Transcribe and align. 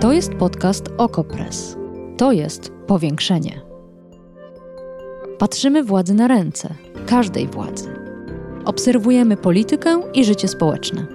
To 0.00 0.12
jest 0.12 0.34
podcast 0.34 0.84
Okopres. 0.98 1.76
To 2.16 2.32
jest 2.32 2.72
powiększenie. 2.86 3.60
Patrzymy 5.38 5.84
władzy 5.84 6.14
na 6.14 6.28
ręce, 6.28 6.74
każdej 7.06 7.46
władzy. 7.46 7.94
Obserwujemy 8.64 9.36
politykę 9.36 10.02
i 10.14 10.24
życie 10.24 10.48
społeczne. 10.48 11.06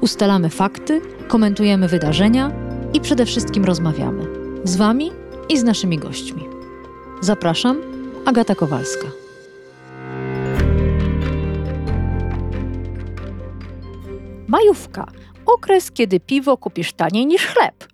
Ustalamy 0.00 0.48
fakty, 0.50 1.00
komentujemy 1.28 1.88
wydarzenia 1.88 2.52
i 2.92 3.00
przede 3.00 3.26
wszystkim 3.26 3.64
rozmawiamy 3.64 4.24
z 4.64 4.76
Wami 4.76 5.10
i 5.48 5.58
z 5.58 5.62
naszymi 5.62 5.98
gośćmi. 5.98 6.44
Zapraszam, 7.20 7.80
Agata 8.24 8.54
Kowalska. 8.54 9.06
Majówka 14.48 15.06
okres, 15.46 15.90
kiedy 15.90 16.20
piwo 16.20 16.56
kupisz 16.56 16.92
taniej 16.92 17.26
niż 17.26 17.46
chleb. 17.46 17.90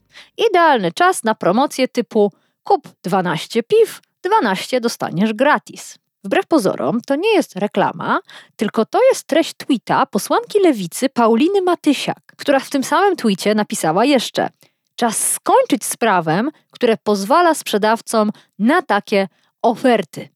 Idealny 0.48 0.92
czas 0.92 1.24
na 1.24 1.34
promocję 1.34 1.88
typu 1.88 2.32
kup 2.62 2.88
12 3.02 3.62
piw, 3.62 4.00
12 4.22 4.80
dostaniesz 4.80 5.32
gratis. 5.32 5.98
Wbrew 6.24 6.46
pozorom, 6.46 7.00
to 7.00 7.16
nie 7.16 7.34
jest 7.34 7.56
reklama, 7.56 8.20
tylko 8.56 8.86
to 8.86 8.98
jest 9.12 9.24
treść 9.24 9.54
tweeta 9.54 10.06
posłanki 10.06 10.60
lewicy 10.60 11.08
Pauliny 11.08 11.62
Matysiak, 11.62 12.22
która 12.36 12.60
w 12.60 12.70
tym 12.70 12.84
samym 12.84 13.16
tweetie 13.16 13.54
napisała 13.54 14.04
jeszcze: 14.04 14.48
Czas 14.96 15.32
skończyć 15.32 15.84
z 15.84 15.96
prawem, 15.96 16.50
które 16.70 16.96
pozwala 16.96 17.54
sprzedawcom 17.54 18.32
na 18.58 18.82
takie 18.82 19.28
oferty. 19.62 20.28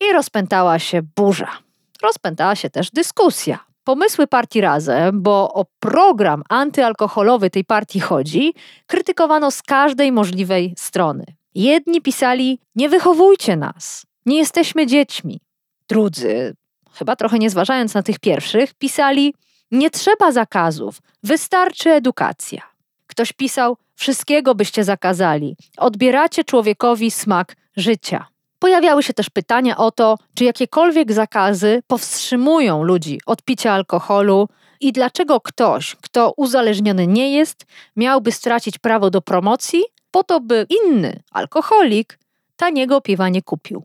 I 0.00 0.12
rozpętała 0.12 0.78
się 0.78 1.02
burza. 1.16 1.58
Rozpętała 2.02 2.54
się 2.54 2.70
też 2.70 2.90
dyskusja 2.90 3.65
pomysły 3.86 4.26
partii 4.26 4.60
Razem, 4.60 5.22
bo 5.22 5.52
o 5.54 5.64
program 5.78 6.42
antyalkoholowy 6.48 7.50
tej 7.50 7.64
partii 7.64 8.00
chodzi, 8.00 8.54
krytykowano 8.86 9.50
z 9.50 9.62
każdej 9.62 10.12
możliwej 10.12 10.74
strony. 10.78 11.24
Jedni 11.54 12.02
pisali: 12.02 12.58
Nie 12.74 12.88
wychowujcie 12.88 13.56
nas, 13.56 14.06
nie 14.26 14.38
jesteśmy 14.38 14.86
dziećmi. 14.86 15.40
Drudzy, 15.88 16.54
chyba 16.92 17.16
trochę 17.16 17.38
nie 17.38 17.50
zważając 17.50 17.94
na 17.94 18.02
tych 18.02 18.18
pierwszych, 18.18 18.74
pisali: 18.74 19.34
Nie 19.70 19.90
trzeba 19.90 20.32
zakazów, 20.32 20.98
wystarczy 21.22 21.90
edukacja. 21.90 22.62
Ktoś 23.06 23.32
pisał: 23.32 23.76
Wszystkiego 23.94 24.54
byście 24.54 24.84
zakazali, 24.84 25.56
odbieracie 25.76 26.44
człowiekowi 26.44 27.10
smak 27.10 27.56
życia. 27.76 28.26
Pojawiały 28.58 29.02
się 29.02 29.14
też 29.14 29.30
pytania 29.30 29.76
o 29.76 29.90
to, 29.90 30.18
czy 30.34 30.44
jakiekolwiek 30.44 31.12
zakazy 31.12 31.82
powstrzymują 31.86 32.82
ludzi 32.82 33.20
od 33.26 33.42
picia 33.42 33.72
alkoholu 33.72 34.48
i 34.80 34.92
dlaczego 34.92 35.40
ktoś, 35.40 35.96
kto 36.02 36.32
uzależniony 36.36 37.06
nie 37.06 37.32
jest, 37.32 37.66
miałby 37.96 38.32
stracić 38.32 38.78
prawo 38.78 39.10
do 39.10 39.20
promocji, 39.20 39.84
po 40.10 40.24
to 40.24 40.40
by 40.40 40.66
inny 40.70 41.22
alkoholik 41.30 42.18
taniego 42.56 43.00
piwa 43.00 43.28
nie 43.28 43.42
kupił. 43.42 43.84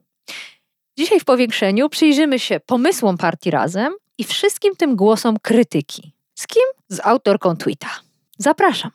Dzisiaj 0.97 1.19
w 1.19 1.25
powiększeniu 1.25 1.89
przyjrzymy 1.89 2.39
się 2.39 2.59
pomysłom 2.59 3.17
partii 3.17 3.52
Razem 3.52 3.94
i 4.17 4.23
wszystkim 4.23 4.75
tym 4.75 4.95
głosom 4.95 5.38
krytyki. 5.41 6.11
Z 6.35 6.47
kim? 6.47 6.63
Z 6.89 7.00
autorką 7.03 7.58
tweeta. 7.58 7.89
Zapraszam. 8.38 8.91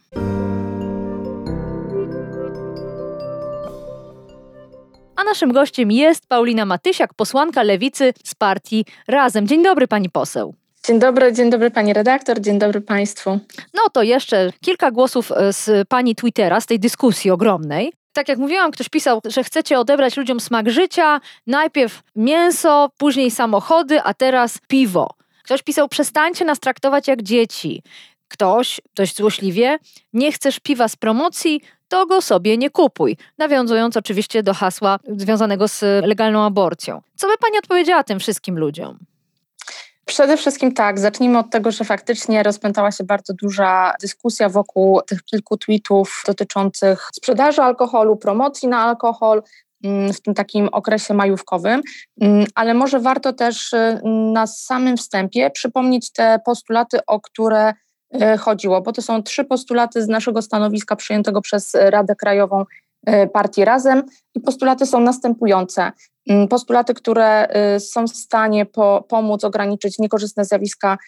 A 5.16 5.24
naszym 5.24 5.52
gościem 5.52 5.92
jest 5.92 6.26
Paulina 6.26 6.64
Matysiak, 6.64 7.14
posłanka 7.14 7.62
lewicy 7.62 8.12
z 8.24 8.34
partii 8.34 8.84
Razem. 9.08 9.46
Dzień 9.46 9.62
dobry, 9.62 9.88
pani 9.88 10.10
poseł. 10.10 10.54
Dzień 10.86 10.98
dobry, 10.98 11.32
dzień 11.32 11.50
dobry 11.50 11.70
pani 11.70 11.92
redaktor, 11.92 12.40
dzień 12.40 12.58
dobry 12.58 12.80
państwu. 12.80 13.30
No 13.74 13.82
to 13.92 14.02
jeszcze 14.02 14.52
kilka 14.60 14.90
głosów 14.90 15.32
e, 15.32 15.52
z 15.52 15.88
pani 15.88 16.14
Twittera, 16.14 16.60
z 16.60 16.66
tej 16.66 16.80
dyskusji 16.80 17.30
ogromnej. 17.30 17.92
Tak 18.12 18.28
jak 18.28 18.38
mówiłam, 18.38 18.70
ktoś 18.70 18.88
pisał, 18.88 19.20
że 19.24 19.44
chcecie 19.44 19.78
odebrać 19.78 20.16
ludziom 20.16 20.40
smak 20.40 20.70
życia, 20.70 21.20
najpierw 21.46 22.02
mięso, 22.16 22.90
później 22.98 23.30
samochody, 23.30 24.02
a 24.02 24.14
teraz 24.14 24.58
piwo. 24.68 25.10
Ktoś 25.44 25.62
pisał, 25.62 25.88
przestańcie 25.88 26.44
nas 26.44 26.60
traktować 26.60 27.08
jak 27.08 27.22
dzieci. 27.22 27.82
Ktoś, 28.28 28.80
dość 28.94 29.16
złośliwie, 29.16 29.78
nie 30.12 30.32
chcesz 30.32 30.60
piwa 30.60 30.88
z 30.88 30.96
promocji, 30.96 31.60
to 31.88 32.06
go 32.06 32.22
sobie 32.22 32.58
nie 32.58 32.70
kupuj. 32.70 33.16
Nawiązując 33.38 33.96
oczywiście 33.96 34.42
do 34.42 34.54
hasła 34.54 34.98
związanego 35.16 35.68
z 35.68 35.82
legalną 36.06 36.44
aborcją. 36.44 37.02
Co 37.16 37.26
by 37.26 37.34
pani 37.38 37.58
odpowiedziała 37.58 38.04
tym 38.04 38.20
wszystkim 38.20 38.58
ludziom? 38.58 38.98
Przede 40.06 40.36
wszystkim 40.36 40.72
tak, 40.74 40.98
zacznijmy 40.98 41.38
od 41.38 41.50
tego, 41.50 41.70
że 41.70 41.84
faktycznie 41.84 42.42
rozpętała 42.42 42.92
się 42.92 43.04
bardzo 43.04 43.34
duża 43.34 43.94
dyskusja 44.00 44.48
wokół 44.48 45.00
tych 45.02 45.24
kilku 45.24 45.56
tweetów 45.56 46.22
dotyczących 46.26 47.10
sprzedaży 47.14 47.62
alkoholu, 47.62 48.16
promocji 48.16 48.68
na 48.68 48.78
alkohol, 48.78 49.42
mm, 49.84 50.12
w 50.12 50.20
tym 50.20 50.34
takim 50.34 50.68
okresie 50.72 51.14
majówkowym, 51.14 51.82
mm, 52.20 52.46
ale 52.54 52.74
może 52.74 53.00
warto 53.00 53.32
też 53.32 53.72
y, 53.72 54.00
na 54.32 54.46
samym 54.46 54.96
wstępie 54.96 55.50
przypomnieć 55.50 56.12
te 56.12 56.40
postulaty, 56.44 56.98
o 57.06 57.20
które 57.20 57.72
chodziło, 58.38 58.80
bo 58.80 58.92
to 58.92 59.02
są 59.02 59.22
trzy 59.22 59.44
postulaty 59.44 60.02
z 60.02 60.08
naszego 60.08 60.42
stanowiska 60.42 60.96
przyjętego 60.96 61.40
przez 61.40 61.72
Radę 61.74 62.14
Krajową 62.14 62.64
e, 63.06 63.26
Partii 63.26 63.64
Razem 63.64 64.02
i 64.34 64.40
postulaty 64.40 64.86
są 64.86 65.00
następujące. 65.00 65.92
Mm, 66.28 66.48
postulaty, 66.48 66.94
które 66.94 67.48
e, 67.48 67.80
są 67.80 68.06
w 68.06 68.16
stanie 68.16 68.66
po, 68.66 69.04
pomóc 69.08 69.44
ograniczyć 69.44 69.98
niekorzystne 69.98 70.44
zjawiska 70.44 70.98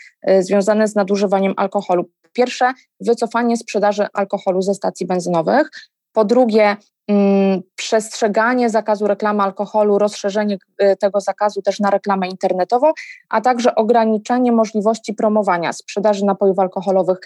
związane 0.40 0.88
z 0.88 0.94
nadużywaniem 0.94 1.54
alkoholu. 1.56 2.10
Pierwsze, 2.32 2.72
wycofanie 3.00 3.56
sprzedaży 3.56 4.06
alkoholu 4.12 4.62
ze 4.62 4.74
stacji 4.74 5.06
benzynowych. 5.06 5.70
Po 6.12 6.24
drugie, 6.24 6.76
Mm, 7.08 7.62
przestrzeganie 7.74 8.70
zakazu 8.70 9.06
reklamy 9.06 9.42
alkoholu, 9.42 9.98
rozszerzenie 9.98 10.58
y, 10.82 10.96
tego 10.96 11.20
zakazu 11.20 11.62
też 11.62 11.80
na 11.80 11.90
reklamę 11.90 12.28
internetową, 12.28 12.92
a 13.28 13.40
także 13.40 13.74
ograniczenie 13.74 14.52
możliwości 14.52 15.14
promowania 15.14 15.72
sprzedaży 15.72 16.24
napojów 16.24 16.58
alkoholowych 16.58 17.18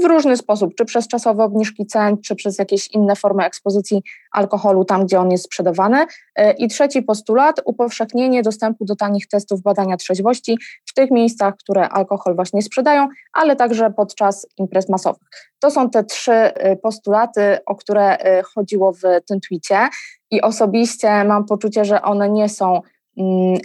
w 0.00 0.04
różny 0.04 0.36
sposób, 0.36 0.74
czy 0.74 0.84
przez 0.84 1.08
czasowe 1.08 1.44
obniżki 1.44 1.86
cen, 1.86 2.18
czy 2.18 2.34
przez 2.34 2.58
jakieś 2.58 2.88
inne 2.88 3.16
formy 3.16 3.44
ekspozycji 3.44 4.02
alkoholu 4.32 4.84
tam, 4.84 5.06
gdzie 5.06 5.20
on 5.20 5.30
jest 5.30 5.44
sprzedawany. 5.44 6.06
E, 6.36 6.52
I 6.52 6.68
trzeci 6.68 7.02
postulat, 7.02 7.60
upowszechnienie 7.64 8.42
dostępu 8.42 8.84
do 8.84 8.96
tanich 8.96 9.28
testów 9.28 9.62
badania 9.62 9.96
trzeźwości 9.96 10.58
w 10.86 10.94
tych 10.94 11.10
miejscach, 11.10 11.54
które 11.56 11.88
alkohol 11.88 12.34
właśnie 12.34 12.62
sprzedają, 12.62 13.08
ale 13.32 13.56
także 13.56 13.90
podczas 13.90 14.46
imprez 14.58 14.88
masowych. 14.88 15.28
To 15.58 15.70
są 15.70 15.90
te 15.90 16.04
trzy 16.04 16.32
e, 16.32 16.76
postulaty, 16.76 17.58
o 17.66 17.76
które 17.76 18.18
e, 18.18 18.42
chodziło 18.42 18.92
w 18.92 19.02
tym 19.26 19.40
twicie 19.40 19.88
i 20.30 20.40
osobiście 20.40 21.24
mam 21.24 21.44
poczucie, 21.44 21.84
że 21.84 22.02
one 22.02 22.30
nie 22.30 22.48
są 22.48 22.80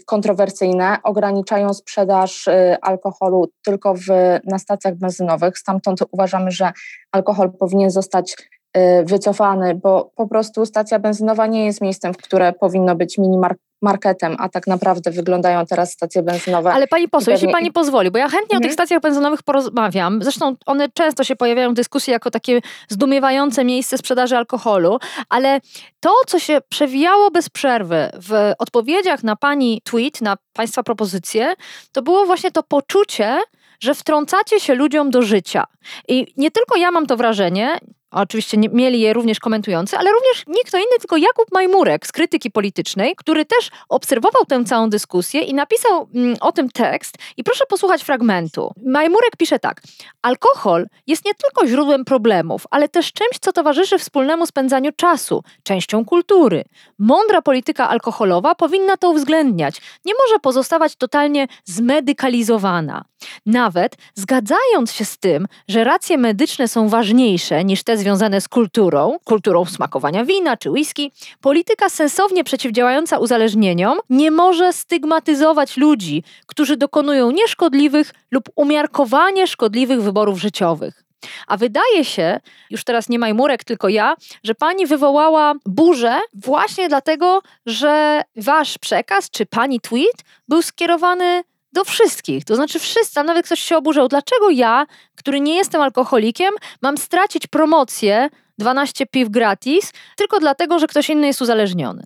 kontrowersyjne, 0.05 0.97
ograniczają 1.03 1.73
sprzedaż 1.73 2.47
y, 2.47 2.77
alkoholu 2.81 3.47
tylko 3.66 3.93
w, 3.93 4.07
na 4.51 4.59
stacjach 4.59 4.95
benzynowych. 4.95 5.57
Stamtąd 5.57 5.99
uważamy, 6.11 6.51
że 6.51 6.71
alkohol 7.11 7.51
powinien 7.59 7.91
zostać 7.91 8.35
wycofany, 9.05 9.75
bo 9.75 10.11
po 10.15 10.27
prostu 10.27 10.65
stacja 10.65 10.99
benzynowa 10.99 11.47
nie 11.47 11.65
jest 11.65 11.81
miejscem, 11.81 12.13
w 12.13 12.17
które 12.17 12.53
powinno 12.53 12.95
być 12.95 13.17
minimarket 13.17 13.65
marketem, 13.81 14.35
a 14.39 14.49
tak 14.49 14.67
naprawdę 14.67 15.11
wyglądają 15.11 15.65
teraz 15.65 15.91
stacje 15.91 16.23
benzynowe. 16.23 16.73
Ale 16.73 16.87
pani 16.87 17.07
poseł, 17.07 17.25
pewnie... 17.25 17.33
jeśli 17.33 17.51
pani 17.51 17.71
pozwoli, 17.71 18.11
bo 18.11 18.17
ja 18.17 18.27
chętnie 18.27 18.41
mhm. 18.43 18.57
o 18.57 18.61
tych 18.61 18.71
mhm. 18.71 18.73
stacjach 18.73 19.01
benzynowych 19.01 19.43
porozmawiam. 19.43 20.23
Zresztą 20.23 20.55
one 20.65 20.89
często 20.89 21.23
się 21.23 21.35
pojawiają 21.35 21.71
w 21.71 21.73
dyskusji 21.73 22.11
jako 22.11 22.31
takie 22.31 22.61
zdumiewające 22.89 23.63
miejsce 23.63 23.97
sprzedaży 23.97 24.37
alkoholu, 24.37 24.99
ale 25.29 25.59
to, 25.99 26.11
co 26.27 26.39
się 26.39 26.59
przewijało 26.69 27.31
bez 27.31 27.49
przerwy 27.49 28.09
w 28.13 28.53
odpowiedziach 28.59 29.23
na 29.23 29.35
pani 29.35 29.81
tweet, 29.83 30.21
na 30.21 30.35
państwa 30.53 30.83
propozycje, 30.83 31.53
to 31.91 32.01
było 32.01 32.25
właśnie 32.25 32.51
to 32.51 32.63
poczucie, 32.63 33.39
że 33.79 33.95
wtrącacie 33.95 34.59
się 34.59 34.75
ludziom 34.75 35.09
do 35.09 35.21
życia. 35.21 35.63
I 36.07 36.33
nie 36.37 36.51
tylko 36.51 36.78
ja 36.78 36.91
mam 36.91 37.05
to 37.05 37.17
wrażenie, 37.17 37.78
oczywiście 38.22 38.58
nie, 38.58 38.70
mieli 38.70 39.00
je 39.00 39.14
również 39.14 39.40
komentujący, 39.40 39.97
ale 39.97 40.12
również 40.12 40.44
nikt 40.47 40.67
kto 40.67 40.78
inny, 40.78 41.00
tylko 41.00 41.17
Jakub 41.17 41.46
Majmurek 41.53 42.08
z 42.08 42.12
krytyki 42.12 42.52
politycznej, 42.52 43.16
który 43.16 43.46
też 43.46 43.70
obserwował 43.90 44.46
tę 44.46 44.64
całą 44.66 44.90
dyskusję 44.90 45.41
i 45.41 45.53
napisał 45.53 46.08
mm, 46.16 46.35
o 46.41 46.52
tym 46.52 46.70
tekst. 46.70 47.16
I 47.38 47.44
proszę 47.44 47.66
posłuchać 47.70 48.03
fragmentu. 48.03 48.73
Majmurek 48.85 49.38
pisze 49.38 49.59
tak: 49.59 49.82
Alkohol 50.22 50.88
jest 51.08 51.26
nie 51.26 51.34
tylko 51.34 51.67
źródłem 51.67 52.06
problemów, 52.06 52.67
ale 52.72 52.90
też 52.90 53.14
czymś, 53.14 53.40
co 53.41 53.53
towarzyszy 53.53 53.97
wspólnemu 53.97 54.46
spędzaniu 54.46 54.91
czasu, 54.96 55.44
częścią 55.64 56.06
kultury. 56.06 56.64
Mądra 57.00 57.41
polityka 57.41 57.90
alkoholowa 57.90 58.56
powinna 58.56 58.97
to 58.97 59.09
uwzględniać. 59.09 59.82
Nie 60.06 60.14
może 60.26 60.40
pozostawać 60.40 60.96
totalnie 60.96 61.47
zmedykalizowana. 61.66 63.06
Nawet 63.46 63.96
zgadzając 64.16 64.91
się 64.91 65.06
z 65.06 65.17
tym, 65.17 65.47
że 65.67 65.84
racje 65.84 66.17
medyczne 66.17 66.67
są 66.67 66.90
ważniejsze 66.90 67.64
niż 67.64 67.84
te 67.84 67.97
związane 68.05 68.41
z 68.41 68.47
kulturą, 68.47 69.17
kulturą 69.23 69.66
smakowania 69.66 70.25
wina 70.25 70.57
czy 70.57 70.72
whisky, 70.72 71.11
polityka 71.41 71.90
sensownie 71.90 72.43
przeciwdziałająca 72.43 73.17
uzależnieniom 73.17 73.97
nie 74.09 74.31
może 74.31 74.73
stygmatyzować 74.73 75.78
ludzi, 75.78 76.23
którzy 76.46 76.78
dokonują 76.78 77.31
nieszkodliwych 77.31 78.13
lub 78.31 78.49
umiarkowanie 78.55 79.47
szkodliwych 79.47 80.02
wyborów 80.02 80.40
życiowych. 80.40 81.03
A 81.47 81.57
wydaje 81.57 82.05
się, 82.05 82.40
już 82.69 82.84
teraz 82.84 83.09
nie 83.09 83.19
Majmurek, 83.19 83.63
tylko 83.63 83.90
ja, 83.90 84.16
że 84.43 84.55
pani 84.55 84.85
wywołała 84.85 85.53
burzę 85.66 86.19
właśnie 86.34 86.90
dlatego, 86.90 87.41
że 87.66 88.22
wasz 88.35 88.78
przekaz, 88.78 89.29
czy 89.29 89.46
pani 89.46 89.79
tweet 89.79 90.23
był 90.47 90.61
skierowany 90.61 91.43
do 91.75 91.83
wszystkich. 91.83 92.45
To 92.45 92.55
znaczy 92.55 92.79
wszyscy, 92.79 93.23
nawet 93.23 93.45
ktoś 93.45 93.59
się 93.59 93.77
oburzał. 93.77 94.07
Dlaczego 94.07 94.49
ja, 94.49 94.85
który 95.16 95.39
nie 95.39 95.55
jestem 95.55 95.81
alkoholikiem, 95.81 96.53
mam 96.81 96.97
stracić 96.97 97.47
promocję 97.47 98.29
12 98.57 99.05
piw 99.05 99.29
gratis 99.29 99.91
tylko 100.17 100.39
dlatego, 100.39 100.79
że 100.79 100.87
ktoś 100.87 101.09
inny 101.09 101.27
jest 101.27 101.41
uzależniony? 101.41 102.03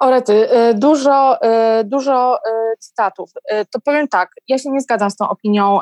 Orety, 0.00 0.32
y, 0.32 0.74
dużo, 0.74 1.44
y, 1.80 1.84
dużo 1.84 2.36
y, 2.36 2.76
cytatów. 2.78 3.30
To 3.72 3.80
powiem 3.84 4.08
tak, 4.08 4.30
ja 4.48 4.58
się 4.58 4.70
nie 4.70 4.80
zgadzam 4.80 5.10
z 5.10 5.16
tą 5.16 5.28
opinią 5.28 5.80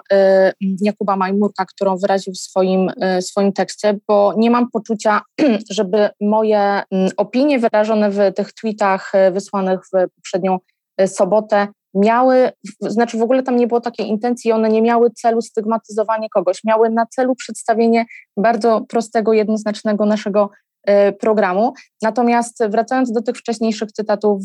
Jakuba 0.80 1.16
Majmurka, 1.16 1.64
którą 1.64 1.96
wyraził 1.96 2.32
w 2.32 2.38
swoim, 2.38 2.90
swoim 3.20 3.52
tekście, 3.52 3.98
bo 4.08 4.34
nie 4.36 4.50
mam 4.50 4.70
poczucia, 4.70 5.20
żeby 5.70 6.10
moje 6.20 6.82
mm, 6.90 7.10
opinie 7.16 7.58
wyrażone 7.58 8.10
w 8.10 8.34
tych 8.36 8.52
tweetach 8.52 9.12
wysłanych 9.32 9.80
w 9.86 10.14
poprzednią 10.16 10.58
sobotę 11.06 11.68
miały, 11.98 12.52
znaczy 12.80 13.18
w 13.18 13.22
ogóle 13.22 13.42
tam 13.42 13.56
nie 13.56 13.66
było 13.66 13.80
takiej 13.80 14.08
intencji, 14.08 14.52
one 14.52 14.68
nie 14.68 14.82
miały 14.82 15.10
celu 15.10 15.42
stygmatyzowania 15.42 16.28
kogoś, 16.34 16.64
miały 16.64 16.90
na 16.90 17.06
celu 17.06 17.34
przedstawienie 17.34 18.06
bardzo 18.36 18.80
prostego, 18.88 19.32
jednoznacznego 19.32 20.06
naszego 20.06 20.50
Y, 20.90 21.12
programu. 21.12 21.72
Natomiast 22.02 22.64
wracając 22.68 23.12
do 23.12 23.22
tych 23.22 23.36
wcześniejszych 23.36 23.92
cytatów 23.92 24.42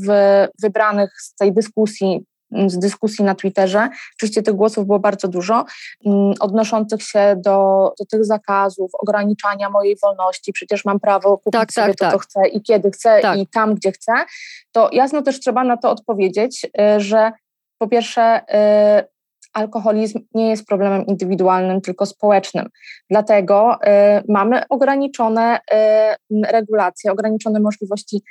wybranych 0.62 1.12
z 1.22 1.36
tej 1.36 1.54
dyskusji, 1.54 2.26
mm, 2.52 2.70
z 2.70 2.80
dyskusji 2.80 3.26
na 3.26 3.36
Twitterze. 3.36 3.90
Oczywiście 4.18 4.44
tych 4.44 4.56
głosów 4.56 4.86
było 4.86 5.00
bardzo 5.00 5.28
dużo, 5.28 5.66
mm, 6.06 6.34
odnoszących 6.40 7.02
się 7.02 7.36
do, 7.46 7.92
do 8.00 8.06
tych 8.06 8.26
zakazów, 8.26 8.92
ograniczania 9.00 9.70
mojej 9.70 9.96
wolności. 10.02 10.54
Przecież 10.54 10.86
mam 10.86 11.00
prawo 11.00 11.38
kupić 11.38 11.60
tak, 11.60 11.74
sobie 11.74 11.88
tak, 11.88 11.98
to, 11.98 12.06
tak. 12.06 12.14
co 12.14 12.20
chcę 12.20 12.48
i 12.48 12.62
kiedy 12.62 12.92
chcę 12.92 13.20
tak. 13.22 13.38
i 13.38 13.48
tam, 13.48 13.76
gdzie 13.76 13.92
chcę. 13.92 14.14
To 14.72 14.90
jasno 14.92 15.22
też 15.22 15.40
trzeba 15.40 15.64
na 15.64 15.78
to 15.78 15.92
odpowiedzieć, 15.92 16.66
y, 16.66 17.00
że 17.00 17.32
po 17.84 17.88
pierwsze 17.88 18.42
y, 18.42 19.08
alkoholizm 19.54 20.20
nie 20.34 20.50
jest 20.50 20.68
problemem 20.68 21.06
indywidualnym, 21.06 21.82
tylko 21.82 22.06
społecznym. 22.06 22.70
Dlatego 23.10 23.76
y, 23.76 23.78
mamy 24.30 24.68
ograniczone 24.70 25.58
y, 25.58 26.52
regulacje, 26.52 27.12
ograniczone 27.12 27.60
możliwości 27.60 28.22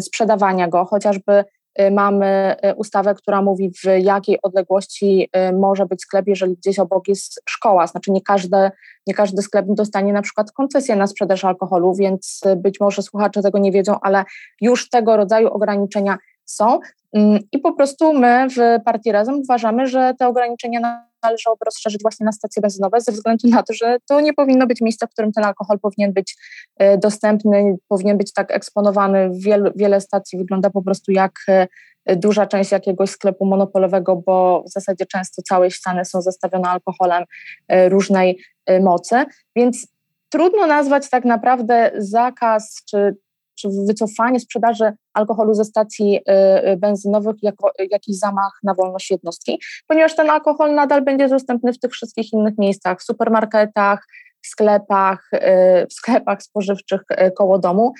sprzedawania 0.00 0.68
go, 0.68 0.84
chociażby 0.84 1.44
mamy 1.90 2.56
ustawę, 2.76 3.14
która 3.14 3.42
mówi, 3.42 3.70
w 3.84 3.84
jakiej 3.98 4.38
odległości 4.42 5.30
może 5.52 5.86
być 5.86 6.02
sklep, 6.02 6.28
jeżeli 6.28 6.56
gdzieś 6.56 6.78
obok 6.78 7.08
jest 7.08 7.42
szkoła. 7.48 7.86
Znaczy 7.86 8.10
nie, 8.10 8.20
każde, 8.20 8.70
nie 9.06 9.14
każdy 9.14 9.42
sklep 9.42 9.66
dostanie 9.68 10.12
na 10.12 10.22
przykład 10.22 10.52
koncesję 10.52 10.96
na 10.96 11.06
sprzedaż 11.06 11.44
alkoholu, 11.44 11.94
więc 11.94 12.40
być 12.56 12.80
może 12.80 13.02
słuchacze 13.02 13.42
tego 13.42 13.58
nie 13.58 13.72
wiedzą, 13.72 13.96
ale 14.02 14.24
już 14.60 14.88
tego 14.88 15.16
rodzaju 15.16 15.48
ograniczenia 15.48 16.18
są. 16.52 16.80
Mm, 17.12 17.38
I 17.52 17.58
po 17.58 17.72
prostu 17.72 18.12
my 18.12 18.46
w 18.50 18.84
Partii 18.84 19.12
Razem 19.12 19.34
uważamy, 19.34 19.86
że 19.86 20.14
te 20.18 20.28
ograniczenia 20.28 21.04
należałoby 21.22 21.64
rozszerzyć 21.64 22.02
właśnie 22.02 22.26
na 22.26 22.32
stacje 22.32 22.62
benzynowe, 22.62 23.00
ze 23.00 23.12
względu 23.12 23.48
na 23.48 23.62
to, 23.62 23.72
że 23.72 23.96
to 24.08 24.20
nie 24.20 24.32
powinno 24.32 24.66
być 24.66 24.80
miejsce, 24.80 25.06
w 25.06 25.10
którym 25.10 25.32
ten 25.32 25.44
alkohol 25.44 25.78
powinien 25.78 26.12
być 26.12 26.36
e, 26.76 26.98
dostępny, 26.98 27.76
powinien 27.88 28.18
być 28.18 28.32
tak 28.32 28.50
eksponowany. 28.50 29.30
Wiele, 29.32 29.72
wiele 29.76 30.00
stacji 30.00 30.38
wygląda 30.38 30.70
po 30.70 30.82
prostu 30.82 31.12
jak 31.12 31.32
e, 31.48 32.16
duża 32.16 32.46
część 32.46 32.72
jakiegoś 32.72 33.10
sklepu 33.10 33.46
monopolowego, 33.46 34.16
bo 34.16 34.64
w 34.66 34.72
zasadzie 34.72 35.06
często 35.06 35.42
całe 35.42 35.70
ściany 35.70 36.04
są 36.04 36.22
zastawione 36.22 36.68
alkoholem 36.68 37.24
e, 37.68 37.88
różnej 37.88 38.38
mocy, 38.80 39.24
więc 39.56 39.86
trudno 40.28 40.66
nazwać 40.66 41.10
tak 41.10 41.24
naprawdę 41.24 41.90
zakaz 41.96 42.82
czy 42.90 43.16
czy 43.60 43.68
wycofanie 43.86 44.40
sprzedaży 44.40 44.92
alkoholu 45.14 45.54
ze 45.54 45.64
stacji 45.64 46.16
y, 46.16 46.68
y, 46.68 46.76
benzynowych 46.76 47.36
jako 47.42 47.70
jakiś 47.90 48.18
zamach 48.18 48.52
na 48.62 48.74
wolność 48.74 49.10
jednostki, 49.10 49.60
ponieważ 49.86 50.16
ten 50.16 50.30
alkohol 50.30 50.74
nadal 50.74 51.02
będzie 51.02 51.28
dostępny 51.28 51.72
w 51.72 51.78
tych 51.78 51.92
wszystkich 51.92 52.32
innych 52.32 52.58
miejscach, 52.58 53.00
w 53.00 53.02
supermarketach, 53.02 54.06
w 54.42 54.46
sklepach, 54.46 55.30
y, 55.34 55.86
w 55.90 55.92
sklepach 55.92 56.42
spożywczych 56.42 57.00
koło 57.36 57.58
domu, 57.58 57.92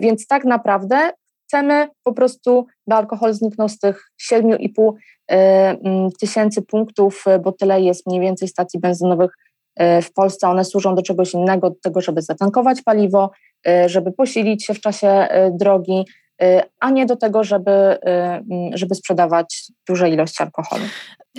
więc 0.00 0.26
tak 0.26 0.44
naprawdę 0.44 1.10
chcemy 1.46 1.88
po 2.04 2.12
prostu, 2.12 2.66
by 2.86 2.94
alkohol 2.94 3.34
zniknął 3.34 3.68
z 3.68 3.78
tych 3.78 4.10
7,5 4.32 4.92
mm, 5.28 6.10
tysięcy 6.20 6.62
punktów, 6.62 7.24
bo 7.44 7.52
tyle 7.52 7.80
jest 7.80 8.06
mniej 8.06 8.20
więcej 8.20 8.48
stacji 8.48 8.80
benzynowych 8.80 9.30
w 10.02 10.12
Polsce. 10.14 10.48
One 10.48 10.64
służą 10.64 10.94
do 10.94 11.02
czegoś 11.02 11.34
innego, 11.34 11.70
do 11.70 11.76
tego, 11.82 12.00
żeby 12.00 12.22
zatankować 12.22 12.82
paliwo, 12.82 13.30
Y, 13.30 13.49
żeby 13.86 14.12
posilić 14.12 14.64
się 14.64 14.74
w 14.74 14.80
czasie 14.80 15.08
y, 15.08 15.50
drogi, 15.54 16.04
y, 16.42 16.60
a 16.80 16.90
nie 16.90 17.06
do 17.06 17.16
tego, 17.16 17.44
żeby, 17.44 17.98
żeby 18.74 18.94
sprzedawać 18.94 19.64
duże 19.88 20.10
ilości 20.10 20.42
alkoholu. 20.42 20.84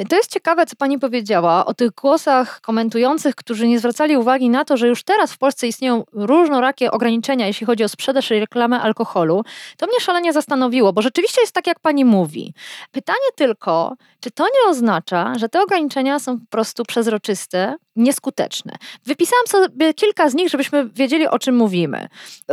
To 0.09 0.15
jest 0.15 0.31
ciekawe, 0.31 0.65
co 0.65 0.75
pani 0.75 0.99
powiedziała 0.99 1.65
o 1.65 1.73
tych 1.73 1.91
głosach 1.91 2.61
komentujących, 2.61 3.35
którzy 3.35 3.67
nie 3.67 3.79
zwracali 3.79 4.17
uwagi 4.17 4.49
na 4.49 4.65
to, 4.65 4.77
że 4.77 4.87
już 4.87 5.03
teraz 5.03 5.33
w 5.33 5.37
Polsce 5.37 5.67
istnieją 5.67 6.03
różnorakie 6.13 6.91
ograniczenia, 6.91 7.47
jeśli 7.47 7.67
chodzi 7.67 7.83
o 7.83 7.89
sprzedaż 7.89 8.31
i 8.31 8.39
reklamę 8.39 8.79
alkoholu. 8.79 9.43
To 9.77 9.87
mnie 9.87 9.99
szalenie 9.99 10.33
zastanowiło, 10.33 10.93
bo 10.93 11.01
rzeczywiście 11.01 11.41
jest 11.41 11.53
tak, 11.53 11.67
jak 11.67 11.79
pani 11.79 12.05
mówi. 12.05 12.53
Pytanie 12.91 13.27
tylko, 13.35 13.95
czy 14.19 14.31
to 14.31 14.43
nie 14.43 14.69
oznacza, 14.69 15.33
że 15.37 15.49
te 15.49 15.61
ograniczenia 15.61 16.19
są 16.19 16.39
po 16.39 16.45
prostu 16.49 16.83
przezroczyste, 16.85 17.75
nieskuteczne? 17.95 18.75
Wypisałam 19.05 19.47
sobie 19.47 19.93
kilka 19.93 20.29
z 20.29 20.33
nich, 20.33 20.49
żebyśmy 20.49 20.89
wiedzieli, 20.89 21.27
o 21.27 21.39
czym 21.39 21.55
mówimy. 21.55 22.07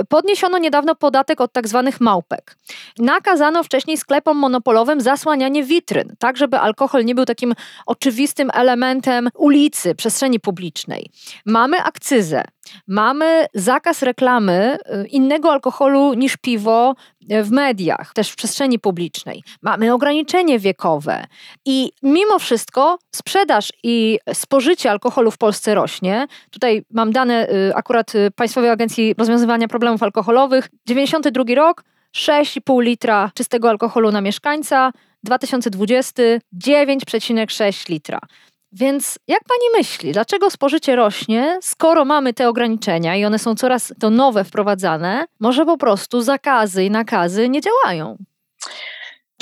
Podniesiono 0.09 0.59
niedawno 0.59 0.95
podatek 0.95 1.41
od 1.41 1.53
tak 1.53 1.69
zwanych 1.69 2.01
małpek. 2.01 2.57
Nakazano 2.99 3.63
wcześniej 3.63 3.97
sklepom 3.97 4.37
monopolowym 4.37 5.01
zasłanianie 5.01 5.65
witryn, 5.65 6.17
tak 6.19 6.37
żeby 6.37 6.59
alkohol 6.59 7.05
nie 7.05 7.15
był 7.15 7.25
takim 7.29 7.55
oczywistym 7.87 8.51
elementem 8.55 9.29
ulicy, 9.35 9.95
przestrzeni 9.95 10.41
publicznej. 10.41 11.11
Mamy 11.47 11.83
akcyzę, 11.83 12.45
mamy 12.87 13.47
zakaz 13.55 14.03
reklamy 14.03 14.79
y, 15.05 15.07
innego 15.07 15.53
alkoholu 15.53 16.15
niż 16.15 16.37
piwo 16.37 16.95
y, 17.33 17.43
w 17.43 17.51
mediach, 17.51 18.13
też 18.15 18.31
w 18.31 18.37
przestrzeni 18.37 18.79
publicznej. 18.79 19.43
Mamy 19.63 19.93
ograniczenie 19.93 20.59
wiekowe 20.59 21.25
i 21.65 21.93
mimo 22.03 22.39
wszystko 22.39 22.99
sprzedaż 23.15 23.73
i 23.83 24.19
spożycie 24.33 24.91
alkoholu 24.91 25.31
w 25.31 25.39
Polsce 25.39 25.75
rośnie. 25.75 26.27
Tutaj 26.51 26.83
mam 26.91 27.13
dane 27.13 27.49
y, 27.49 27.75
akurat 27.75 28.13
Państwowej 28.37 28.71
Agencji 28.71 29.15
Rozwiązywania 29.19 29.69
Problemów 29.69 30.03
Alkoholowych. 30.03 30.69
92 30.87 31.45
rok 31.57 31.85
6,5 32.17 32.83
litra 32.83 33.31
czystego 33.35 33.71
alkoholu 33.71 34.11
na 34.11 34.21
mieszkańca, 34.21 34.93
2020 35.25 36.23
9,6 36.55 37.89
litra. 37.89 38.19
Więc 38.73 39.19
jak 39.29 39.41
pani 39.45 39.79
myśli, 39.79 40.13
dlaczego 40.13 40.51
spożycie 40.51 40.97
rośnie, 40.97 41.59
skoro 41.63 42.05
mamy 42.05 42.35
te 42.35 42.49
ograniczenia 42.49 43.17
i 43.17 43.25
one 43.25 43.39
są 43.39 43.55
coraz 43.55 43.95
to 44.01 44.11
nowe 44.11 44.45
wprowadzane? 44.45 45.25
Może 45.41 45.65
po 45.65 45.79
prostu 45.79 46.21
zakazy 46.21 46.85
i 46.85 46.91
nakazy 46.91 47.49
nie 47.49 47.61
działają? 47.61 48.17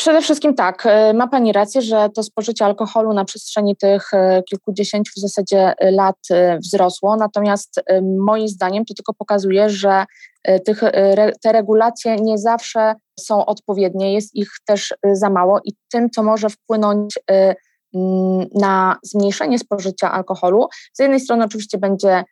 Przede 0.06 0.22
wszystkim 0.22 0.54
tak, 0.54 0.86
e, 0.86 1.14
ma 1.14 1.26
Pani 1.26 1.52
rację, 1.52 1.82
że 1.82 2.08
to 2.14 2.22
spożycie 2.22 2.64
alkoholu 2.64 3.12
na 3.12 3.24
przestrzeni 3.24 3.76
tych 3.76 4.14
e, 4.14 4.42
kilkudziesięciu 4.42 5.12
w 5.16 5.20
zasadzie 5.20 5.74
e, 5.78 5.90
lat 5.90 6.16
wzrosło, 6.64 7.16
natomiast 7.16 7.80
moim 8.18 8.48
zdaniem 8.48 8.84
to 8.84 8.94
tylko 8.94 9.14
pokazuje, 9.14 9.70
że 9.70 10.04
tych, 10.64 10.80
te 11.42 11.52
regulacje 11.52 12.16
nie 12.16 12.38
zawsze 12.38 12.94
są 13.20 13.46
odpowiednie, 13.46 14.14
jest 14.14 14.34
ich 14.34 14.48
też 14.66 14.94
za 15.12 15.30
mało 15.30 15.60
i 15.64 15.72
tym, 15.90 16.10
co 16.10 16.22
może 16.22 16.48
wpłynąć 16.48 17.18
na 18.54 18.96
zmniejszenie 19.02 19.58
spożycia 19.58 20.12
alkoholu, 20.12 20.68
z 20.92 20.98
jednej 20.98 21.20
strony 21.20 21.44
oczywiście 21.44 21.78
będzie 21.78 22.24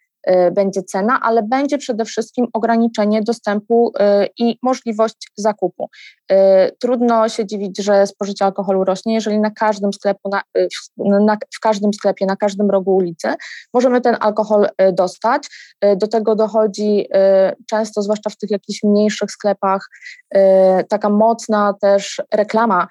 będzie 0.53 0.83
cena, 0.83 1.21
ale 1.23 1.43
będzie 1.43 1.79
przede 1.79 2.05
wszystkim 2.05 2.47
ograniczenie 2.53 3.23
dostępu 3.23 3.93
y, 4.23 4.29
i 4.39 4.59
możliwość 4.63 5.31
zakupu. 5.37 5.89
Y, 6.33 6.37
trudno 6.81 7.29
się 7.29 7.47
dziwić, 7.47 7.83
że 7.83 8.07
spożycie 8.07 8.45
alkoholu 8.45 8.85
rośnie, 8.85 9.15
jeżeli 9.15 9.39
na 9.39 9.51
każdym 9.51 9.93
sklepu, 9.93 10.29
na, 10.29 10.43
na, 10.97 11.37
w 11.57 11.61
każdym 11.61 11.93
sklepie, 11.93 12.27
na 12.27 12.37
każdym 12.37 12.71
rogu 12.71 12.97
ulicy 12.97 13.29
możemy 13.75 14.01
ten 14.01 14.17
alkohol 14.21 14.69
dostać. 14.93 15.49
Do 15.97 16.09
tego 16.09 16.35
dochodzi 16.35 17.09
często, 17.71 18.03
zwłaszcza 18.03 18.31
w 18.31 18.37
tych 18.37 18.51
jakichś 18.51 18.83
mniejszych 18.83 19.31
sklepach, 19.31 19.89
taka 20.89 21.09
mocna 21.09 21.75
też 21.81 22.23
reklama 22.35 22.89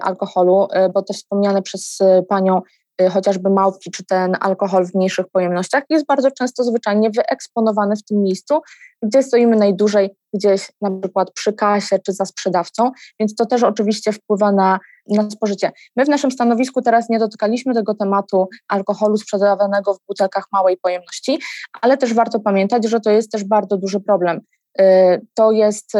alkoholu, 0.00 0.68
bo 0.94 1.02
te 1.02 1.14
wspomniane 1.14 1.62
przez 1.62 1.98
Panią 2.28 2.58
y, 2.58 2.85
chociażby 3.10 3.50
małpki, 3.50 3.90
czy 3.90 4.04
ten 4.04 4.36
alkohol 4.40 4.86
w 4.86 4.94
mniejszych 4.94 5.26
pojemnościach, 5.32 5.84
jest 5.90 6.06
bardzo 6.06 6.30
często 6.30 6.64
zwyczajnie 6.64 7.10
wyeksponowany 7.10 7.96
w 7.96 8.04
tym 8.04 8.22
miejscu, 8.22 8.60
gdzie 9.02 9.22
stoimy 9.22 9.56
najdłużej, 9.56 10.10
gdzieś 10.34 10.72
na 10.80 10.90
przykład 11.00 11.30
przy 11.32 11.52
kasie 11.52 11.98
czy 11.98 12.12
za 12.12 12.24
sprzedawcą, 12.24 12.90
więc 13.20 13.34
to 13.34 13.46
też 13.46 13.62
oczywiście 13.62 14.12
wpływa 14.12 14.52
na, 14.52 14.78
na 15.08 15.30
spożycie. 15.30 15.72
My 15.96 16.04
w 16.04 16.08
naszym 16.08 16.30
stanowisku 16.30 16.82
teraz 16.82 17.08
nie 17.08 17.18
dotykaliśmy 17.18 17.74
tego 17.74 17.94
tematu 17.94 18.48
alkoholu 18.68 19.16
sprzedawanego 19.16 19.94
w 19.94 19.98
butelkach 20.08 20.44
małej 20.52 20.76
pojemności, 20.76 21.38
ale 21.82 21.96
też 21.96 22.14
warto 22.14 22.40
pamiętać, 22.40 22.88
że 22.88 23.00
to 23.00 23.10
jest 23.10 23.32
też 23.32 23.44
bardzo 23.44 23.76
duży 23.76 24.00
problem. 24.00 24.40
Y, 24.80 25.26
to 25.34 25.52
jest 25.52 25.94
y, 25.94 25.98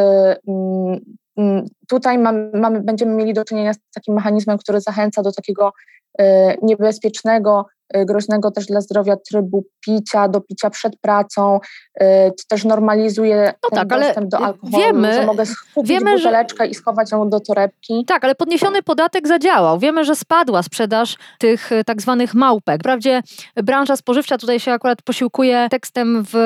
mm, 0.49 1.01
mm, 1.37 1.67
tutaj 1.89 2.19
mamy, 2.19 2.51
mamy, 2.55 2.81
będziemy 2.81 3.15
mieli 3.15 3.35
do 3.35 3.45
czynienia 3.45 3.75
z 3.75 3.79
takim 3.95 4.15
mechanizmem, 4.15 4.59
który 4.59 4.81
zachęca 4.81 5.23
do 5.23 5.33
takiego 5.33 5.73
y, 6.21 6.25
niebezpiecznego 6.63 7.67
Y, 7.97 8.05
groźnego 8.05 8.51
też 8.51 8.67
dla 8.67 8.81
zdrowia 8.81 9.17
trybu 9.17 9.65
picia, 9.81 10.29
do 10.29 10.41
picia 10.41 10.71
przed 10.71 10.97
pracą, 11.01 11.61
to 12.01 12.45
też 12.49 12.65
normalizuje 12.65 13.53
no 13.63 13.71
ten 13.71 13.89
tak, 13.89 14.01
dostęp 14.01 14.29
do 14.29 14.39
alkoholu, 14.39 14.85
wiemy, 14.85 15.13
że 15.13 15.27
mogę 15.27 15.45
kupić 15.75 15.91
wiemy, 15.91 16.17
buteleczkę 16.17 16.65
że... 16.65 16.71
i 16.71 16.75
schować 16.75 17.13
ją 17.13 17.29
do 17.31 17.41
torebki. 17.41 18.05
Tak, 18.07 18.25
ale 18.25 18.35
podniesiony 18.35 18.83
podatek 18.83 19.29
zadziałał. 19.29 19.79
Wiemy, 19.79 20.05
że 20.05 20.17
spadła 20.17 20.63
sprzedaż 20.63 21.17
tych 21.39 21.71
tak 21.87 22.03
zwanych 22.03 22.35
małpek. 22.35 22.81
Wprawdzie 22.81 23.23
branża 23.57 23.97
spożywcza, 23.97 24.39
tutaj 24.39 24.61
się 24.61 24.73
akurat 24.73 25.03
posiłkuje 25.03 25.69
tekstem 25.71 26.25
w 26.33 26.37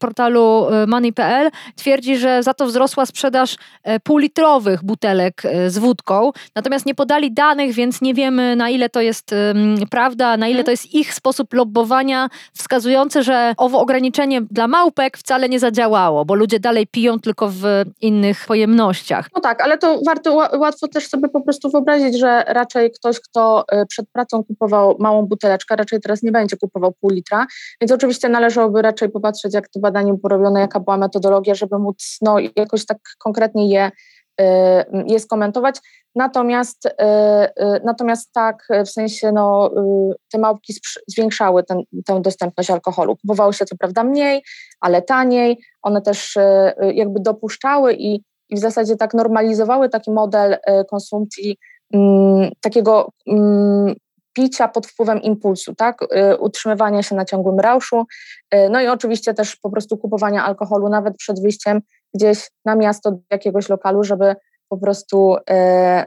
portalu 0.00 0.66
money.pl, 0.86 1.50
twierdzi, 1.76 2.16
że 2.16 2.42
za 2.42 2.54
to 2.54 2.66
wzrosła 2.66 3.06
sprzedaż 3.06 3.56
półlitrowych 4.04 4.81
butelek 4.82 5.42
z 5.66 5.78
wódką, 5.78 6.32
natomiast 6.54 6.86
nie 6.86 6.94
podali 6.94 7.32
danych, 7.32 7.72
więc 7.72 8.00
nie 8.02 8.14
wiemy 8.14 8.56
na 8.56 8.70
ile 8.70 8.88
to 8.88 9.00
jest 9.00 9.34
prawda, 9.90 10.36
na 10.36 10.46
ile 10.46 10.56
hmm. 10.56 10.64
to 10.64 10.70
jest 10.70 10.94
ich 10.94 11.14
sposób 11.14 11.54
lobbowania 11.54 12.28
wskazujący, 12.54 13.22
że 13.22 13.54
owo 13.56 13.80
ograniczenie 13.80 14.42
dla 14.50 14.68
małpek 14.68 15.18
wcale 15.18 15.48
nie 15.48 15.60
zadziałało, 15.60 16.24
bo 16.24 16.34
ludzie 16.34 16.60
dalej 16.60 16.86
piją 16.86 17.20
tylko 17.20 17.48
w 17.48 17.62
innych 18.00 18.46
pojemnościach. 18.46 19.28
No 19.34 19.40
tak, 19.40 19.62
ale 19.62 19.78
to 19.78 20.00
warto 20.06 20.34
łatwo 20.34 20.88
też 20.88 21.08
sobie 21.08 21.28
po 21.28 21.40
prostu 21.40 21.70
wyobrazić, 21.70 22.18
że 22.18 22.44
raczej 22.48 22.90
ktoś, 22.90 23.20
kto 23.20 23.64
y, 23.72 23.86
przed 23.86 24.10
pracą 24.10 24.44
kupował 24.44 24.96
małą 24.98 25.22
buteleczkę, 25.22 25.76
raczej 25.76 26.00
teraz 26.00 26.22
nie 26.22 26.32
będzie 26.32 26.56
kupował 26.56 26.92
pół 27.00 27.10
litra, 27.10 27.46
więc 27.80 27.92
oczywiście 27.92 28.28
należałoby 28.28 28.82
raczej 28.82 29.08
popatrzeć, 29.08 29.54
jak 29.54 29.68
to 29.68 29.80
badanie 29.80 30.14
było 30.14 30.28
robione, 30.28 30.60
jaka 30.60 30.80
była 30.80 30.96
metodologia, 30.96 31.54
żeby 31.54 31.78
móc 31.78 32.18
no, 32.22 32.36
jakoś 32.56 32.86
tak 32.86 32.98
konkretnie 33.18 33.70
je 33.70 33.90
je 35.06 35.20
skomentować. 35.20 35.80
Natomiast, 36.14 36.86
y, 36.86 36.90
y, 36.90 37.80
natomiast 37.84 38.32
tak, 38.32 38.68
w 38.86 38.88
sensie 38.88 39.32
no, 39.32 39.70
y, 40.10 40.14
te 40.32 40.38
małpki 40.38 40.74
zwiększały 41.06 41.64
ten, 41.64 41.82
tę 42.06 42.20
dostępność 42.20 42.70
alkoholu. 42.70 43.16
Kupowało 43.16 43.52
się 43.52 43.64
co 43.64 43.76
prawda 43.76 44.04
mniej, 44.04 44.42
ale 44.80 45.02
taniej. 45.02 45.58
One 45.82 46.02
też 46.02 46.38
jakby 46.94 47.20
dopuszczały 47.20 47.94
i, 47.94 48.24
i 48.48 48.56
w 48.56 48.58
zasadzie 48.58 48.96
tak 48.96 49.14
normalizowały 49.14 49.88
taki 49.88 50.10
model 50.10 50.56
konsumpcji 50.90 51.58
mm, 51.94 52.50
takiego 52.60 53.08
mm, 53.26 53.94
picia 54.32 54.68
pod 54.68 54.86
wpływem 54.86 55.22
impulsu, 55.22 55.74
tak? 55.74 55.98
utrzymywania 56.38 57.02
się 57.02 57.14
na 57.14 57.24
ciągłym 57.24 57.60
rauszu, 57.60 58.06
no 58.70 58.80
i 58.80 58.88
oczywiście 58.88 59.34
też 59.34 59.56
po 59.56 59.70
prostu 59.70 59.98
kupowania 59.98 60.44
alkoholu 60.44 60.88
nawet 60.88 61.16
przed 61.16 61.42
wyjściem 61.42 61.80
gdzieś 62.14 62.50
na 62.64 62.76
miasto 62.76 63.10
do 63.10 63.18
jakiegoś 63.30 63.68
lokalu, 63.68 64.04
żeby 64.04 64.34
po 64.72 64.78
prostu, 64.78 65.36
e, 65.50 65.54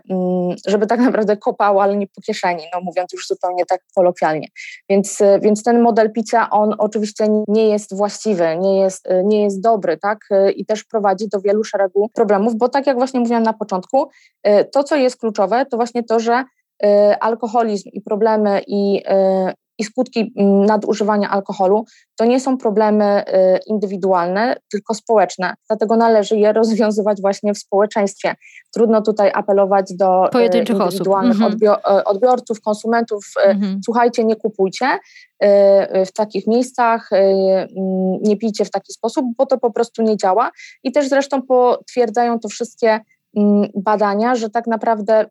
mm, 0.09 0.55
żeby 0.67 0.87
tak 0.87 0.99
naprawdę 0.99 1.37
kopało, 1.37 1.83
ale 1.83 1.95
nie 1.95 2.07
po 2.07 2.21
kieszeni, 2.21 2.63
no 2.73 2.81
mówiąc 2.81 3.13
już 3.13 3.27
zupełnie 3.27 3.65
tak 3.65 3.81
kolokwialnie. 3.95 4.47
Więc, 4.89 5.21
e, 5.21 5.39
więc 5.39 5.63
ten 5.63 5.81
model 5.81 6.11
picia, 6.11 6.49
on 6.49 6.75
oczywiście 6.77 7.25
nie 7.47 7.69
jest 7.69 7.97
właściwy, 7.97 8.57
nie 8.59 8.79
jest, 8.79 9.07
e, 9.07 9.23
nie 9.23 9.43
jest 9.43 9.61
dobry, 9.61 9.97
tak? 9.97 10.19
I 10.55 10.65
też 10.65 10.83
prowadzi 10.83 11.27
do 11.29 11.41
wielu 11.41 11.63
szeregu 11.63 12.09
problemów, 12.13 12.55
bo 12.55 12.69
tak 12.69 12.87
jak 12.87 12.97
właśnie 12.97 13.19
mówiłam 13.19 13.43
na 13.43 13.53
początku, 13.53 14.09
to 14.73 14.83
co 14.83 14.95
jest 14.95 15.17
kluczowe, 15.19 15.65
to 15.65 15.77
właśnie 15.77 16.03
to, 16.03 16.19
że 16.19 16.43
alkoholizm 17.19 17.89
i 17.93 18.01
problemy 18.01 18.61
i, 18.67 19.03
i 19.77 19.83
skutki 19.83 20.33
mm, 20.37 20.65
nadużywania 20.65 21.29
alkoholu 21.29 21.85
to 22.15 22.25
nie 22.25 22.39
są 22.39 22.57
problemy 22.57 23.23
y, 23.27 23.59
indywidualne, 23.67 24.55
tylko 24.71 24.93
społeczne. 24.93 25.53
Dlatego 25.67 25.95
należy 25.95 26.37
je 26.37 26.53
rozwiązywać 26.53 27.21
właśnie 27.21 27.53
w 27.53 27.57
społeczeństwie. 27.57 28.35
Trudno 28.73 29.01
tutaj 29.01 29.31
apelować 29.33 29.93
do 29.93 30.27
y, 30.27 30.31
Pojedynczych 30.31 30.75
indywidualnych 30.75 31.41
osób. 31.41 31.63
Mhm. 31.63 31.99
Y, 31.99 32.03
odbiorców, 32.03 32.61
konsumentów. 32.61 33.25
Mhm. 33.43 33.79
Słuchajcie, 33.85 34.23
nie 34.23 34.35
kupujcie 34.35 34.99
w 36.05 36.11
takich 36.15 36.47
miejscach, 36.47 37.09
mm, 37.11 37.67
nie 38.21 38.37
pijcie 38.37 38.65
w 38.65 38.71
taki 38.71 38.93
sposób, 38.93 39.25
bo 39.37 39.45
to 39.45 39.57
po 39.57 39.71
prostu 39.71 40.01
nie 40.01 40.17
działa. 40.17 40.51
I 40.83 40.91
też 40.91 41.09
zresztą 41.09 41.41
potwierdzają 41.41 42.39
to 42.39 42.49
wszystkie 42.49 42.99
mm, 43.37 43.69
badania, 43.75 44.35
że 44.35 44.49
tak 44.49 44.67
naprawdę 44.67 45.25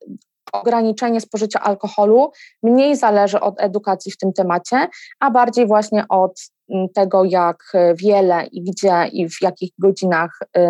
ograniczenie 0.52 1.20
spożycia 1.20 1.60
alkoholu 1.60 2.30
mniej 2.62 2.96
zależy 2.96 3.40
od 3.40 3.54
edukacji 3.58 4.12
w 4.12 4.16
tym 4.16 4.32
temacie, 4.32 4.88
a 5.20 5.30
bardziej 5.30 5.66
właśnie 5.66 6.04
od 6.08 6.40
mm, 6.70 6.88
tego, 6.88 7.24
jak 7.24 7.72
wiele 7.94 8.46
i 8.46 8.62
gdzie 8.62 9.06
i 9.12 9.28
w 9.28 9.42
jakich 9.42 9.70
godzinach 9.78 10.38
y, 10.56 10.60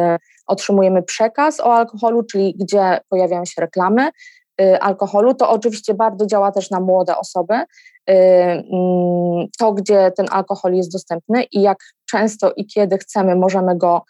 otrzymujemy 0.46 1.02
przekaz 1.02 1.60
o 1.60 1.74
alkoholu, 1.74 2.22
czyli 2.22 2.54
gdzie 2.60 3.00
pojawiają 3.08 3.44
się 3.44 3.60
reklamy 3.60 4.08
y, 4.60 4.80
alkoholu. 4.80 5.34
To 5.34 5.50
oczywiście 5.50 5.94
bardzo 5.94 6.26
działa 6.26 6.52
też 6.52 6.70
na 6.70 6.80
młode 6.80 7.16
osoby. 7.16 7.54
Y, 7.54 7.64
mm, 8.12 9.46
to, 9.58 9.72
gdzie 9.72 10.12
ten 10.16 10.26
alkohol 10.30 10.72
jest 10.72 10.92
dostępny 10.92 11.42
i 11.42 11.62
jak 11.62 11.78
często 12.10 12.52
i 12.52 12.66
kiedy 12.66 12.98
chcemy, 12.98 13.36
możemy 13.36 13.78
go 13.78 14.02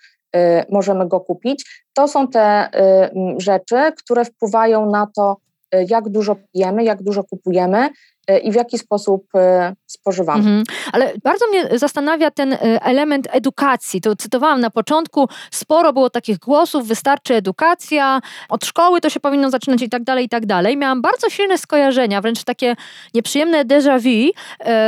możemy 0.71 1.09
go 1.09 1.21
kupić. 1.21 1.83
To 1.93 2.09
są 2.09 2.29
te 2.29 2.69
rzeczy, 3.39 3.93
które 3.97 4.25
wpływają 4.25 4.91
na 4.91 5.07
to, 5.17 5.37
Y, 5.37 5.44
jak 5.89 6.09
dużo 6.09 6.37
pijemy, 6.53 6.85
jak 6.85 7.03
dużo 7.03 7.25
kupujemy 7.25 7.89
y, 8.31 8.39
i 8.39 8.53
w 8.53 8.55
jaki 8.55 8.79
sposób 8.79 9.27
y, 9.35 9.39
spożywamy. 9.87 10.39
Mhm. 10.39 10.63
Ale 10.93 11.13
bardzo 11.25 11.47
mnie 11.47 11.79
zastanawia 11.79 12.31
ten 12.31 12.57
element 12.83 13.29
edukacji. 13.31 14.01
To 14.01 14.17
cytowałam 14.17 14.61
na 14.61 14.71
początku, 14.71 15.29
sporo 15.51 15.93
było 15.93 16.11
takich 16.11 16.39
głosów, 16.39 16.89
wystarczy 16.89 17.35
edukacja, 17.35 18.21
od 18.49 18.65
szkoły 18.65 19.01
to 19.01 19.11
się 19.11 19.21
powinno 19.21 19.51
zaczynać 19.51 19.83
i 19.83 19.89
tak 19.89 20.05
dalej, 20.05 20.25
i 20.25 20.29
tak 20.29 20.47
dalej. 20.47 20.77
Miałam 20.77 21.03
bardzo 21.03 21.31
silne 21.31 21.59
skojarzenia, 21.59 22.21
wręcz 22.21 22.45
takie 22.45 22.77
nieprzyjemne 23.15 23.65
déjà 23.65 24.01
vu 24.01 24.33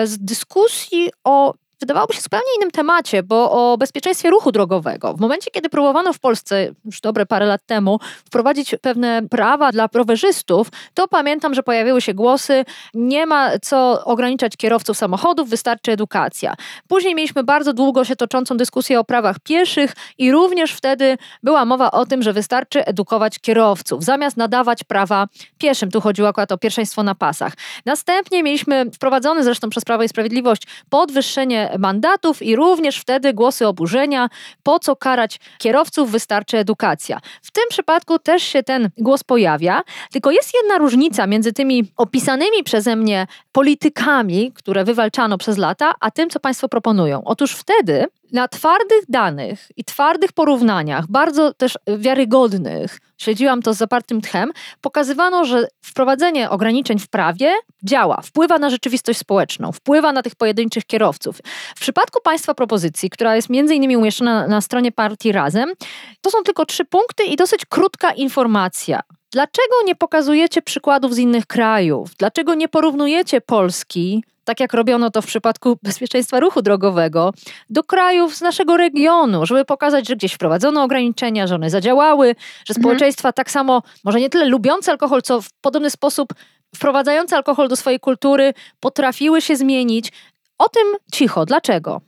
z 0.05 0.19
dyskusji 0.19 1.11
o 1.25 1.55
wydawałoby 1.81 2.15
się 2.15 2.21
zupełnie 2.21 2.47
innym 2.57 2.71
temacie, 2.71 3.23
bo 3.23 3.51
o 3.51 3.79
bezpieczeństwie 3.79 4.31
ruchu 4.31 4.53
drogowego. 4.53 5.15
W 5.15 5.21
momencie, 5.21 5.51
kiedy 5.51 5.69
próbowano 5.69 6.13
w 6.13 6.19
Polsce 6.19 6.69
już 6.85 7.01
dobre 7.01 7.27
parę 7.27 7.47
lat 7.47 7.67
temu 7.67 7.99
wprowadzić 8.25 8.75
pewne 8.83 9.29
prawa 9.29 9.73
dla 9.73 9.89
rowerzystów, 9.95 10.69
to 10.95 11.09
pamiętam, 11.09 11.55
że 11.55 11.63
pojawiły 11.63 12.01
się 12.01 12.15
głosy, 12.15 12.65
nie 12.95 13.27
ma 13.27 13.51
co 13.63 14.05
ograniczać 14.05 14.57
kierowców 14.57 14.99
samochodów, 14.99 15.49
wystarczy 15.49 15.93
edukacja. 15.93 16.55
Później 16.89 17.15
mieliśmy 17.15 17.45
bardzo 17.45 17.73
długo 17.73 18.05
się 18.05 18.17
toczącą 18.17 18.57
dyskusję 18.57 19.01
o 19.01 19.05
prawach 19.05 19.39
pieszych 19.39 19.93
i 20.19 20.33
również 20.33 20.73
wtedy 20.73 21.19
była 21.43 21.65
mowa 21.65 21.91
o 21.91 22.07
tym, 22.07 22.23
że 22.23 22.33
wystarczy 22.33 22.85
edukować 22.87 23.39
kierowców, 23.39 24.05
zamiast 24.05 24.37
nadawać 24.37 24.85
prawa 24.85 25.27
pieszym. 25.59 25.91
Tu 25.91 26.01
chodziło 26.01 26.29
akurat 26.29 26.53
o 26.53 26.59
pierwszeństwo 26.59 27.03
na 27.03 27.15
pasach. 27.15 27.53
Następnie 27.87 28.43
mieliśmy 28.43 28.91
wprowadzony 28.91 29.45
zresztą 29.45 29.71
przez 29.71 29.85
Prawo 29.85 30.03
i 30.03 30.09
Sprawiedliwość 30.09 30.63
podwyższenie 30.91 31.66
mandatów 31.79 32.43
i 32.43 32.57
również 32.57 32.99
wtedy 32.99 33.35
głosy 33.35 33.67
oburzenia, 33.67 34.29
po 34.63 34.79
co 34.79 34.97
karać 34.97 35.41
kierowców, 35.59 36.11
wystarczy 36.11 36.59
edukacja. 36.59 37.21
W 37.43 37.51
tym 37.51 37.65
przypadku 37.69 38.19
też 38.19 38.43
się 38.43 38.63
ten 38.63 38.91
głos 38.99 39.25
pojawia, 39.25 39.83
tylko 40.13 40.31
jest 40.31 40.53
jedna 40.63 40.79
różnica 40.79 41.27
między 41.27 41.53
tymi 41.53 41.85
opisanymi 41.97 42.63
przeze 42.65 42.97
mnie 42.97 43.27
politykami, 43.53 44.53
które 44.53 44.85
wywalczano 44.85 45.39
przez 45.39 45.59
lata, 45.59 45.93
a 46.01 46.11
tym, 46.11 46.31
co 46.31 46.41
Państwo 46.41 46.69
proponują. 46.69 47.23
Otóż 47.25 47.53
wtedy 47.53 48.07
na 48.33 48.49
twardych 48.49 49.03
danych 49.09 49.69
i 49.77 49.85
twardych 49.85 50.33
porównaniach, 50.33 51.07
bardzo 51.09 51.55
też 51.55 51.79
wiarygodnych, 51.99 52.99
śledziłam 53.19 53.63
to 53.63 53.75
z 53.75 53.77
zapartym 53.77 54.21
tchem, 54.21 54.53
pokazywano, 54.81 55.45
że 55.45 55.69
wprowadzenie 55.83 56.51
ograniczeń 56.51 56.99
w 56.99 57.09
prawie 57.09 57.53
działa, 57.83 58.21
wpływa 58.23 58.59
na 58.59 58.71
rzeczywistość 58.71 59.19
społeczną, 59.19 59.73
wpływa 59.73 60.13
na 60.13 60.23
tych 60.23 60.35
pojedynczych 60.35 60.85
kierowców. 60.85 61.39
W 61.77 61.81
przypadku 61.81 62.21
państwa 62.23 62.55
propozycji, 62.55 63.11
która 63.11 63.37
jest 63.37 63.51
między 63.51 63.75
innymi 63.75 63.97
umieszczona 63.97 64.47
na 64.47 64.61
stronie 64.61 64.93
partii 64.93 65.33
Razem, 65.33 65.73
to 66.21 66.31
są 66.31 66.43
tylko 66.43 66.67
trzy 66.67 66.85
punkty 66.85 67.25
i 67.25 67.37
dosyć 67.37 67.65
krótka 67.65 68.13
informacja. 68.13 69.01
Dlaczego 69.33 69.75
nie 69.85 69.95
pokazujecie 69.95 70.63
przykładów 70.63 71.15
z 71.15 71.19
innych 71.19 71.47
krajów? 71.47 72.11
Dlaczego 72.19 72.55
nie 72.55 72.69
porównujecie 72.69 73.41
Polski 73.41 74.25
tak 74.47 74.61
jak 74.61 74.75
robiono 74.75 75.11
to 75.11 75.23
w 75.23 75.27
przypadku 75.27 75.79
bezpieczeństwa 75.83 76.41
ruchu 76.41 76.63
drogowego, 76.63 77.33
do 77.71 77.85
krajów 77.85 78.37
z 78.37 78.41
naszego 78.41 78.77
regionu, 78.77 79.47
żeby 79.47 79.65
pokazać, 79.65 80.09
że 80.09 80.17
gdzieś 80.17 80.33
wprowadzono 80.33 80.83
ograniczenia, 80.83 81.47
że 81.47 81.55
one 81.55 81.71
zadziałały, 81.71 82.27
że 82.65 82.73
mhm. 82.73 82.83
społeczeństwa 82.83 83.33
tak 83.33 83.51
samo, 83.51 83.83
może 84.05 84.21
nie 84.21 84.31
tyle 84.31 84.45
lubiące 84.45 84.91
alkohol, 84.91 85.23
co 85.23 85.43
w 85.43 85.49
podobny 85.61 85.91
sposób 85.91 86.35
wprowadzające 86.75 87.37
alkohol 87.37 87.69
do 87.69 87.77
swojej 87.77 88.01
kultury 88.01 88.55
potrafiły 88.81 89.43
się 89.43 89.57
zmienić. 89.57 90.13
O 90.59 90.69
tym 90.69 90.87
cicho. 91.13 91.47
Dlaczego? 91.47 92.01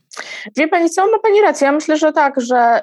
Wie 0.56 0.68
Pani 0.68 0.90
co, 0.90 1.06
ma 1.06 1.18
Pani 1.18 1.40
rację. 1.40 1.66
Ja 1.66 1.72
myślę, 1.72 1.96
że 1.96 2.12
tak, 2.12 2.40
że 2.40 2.82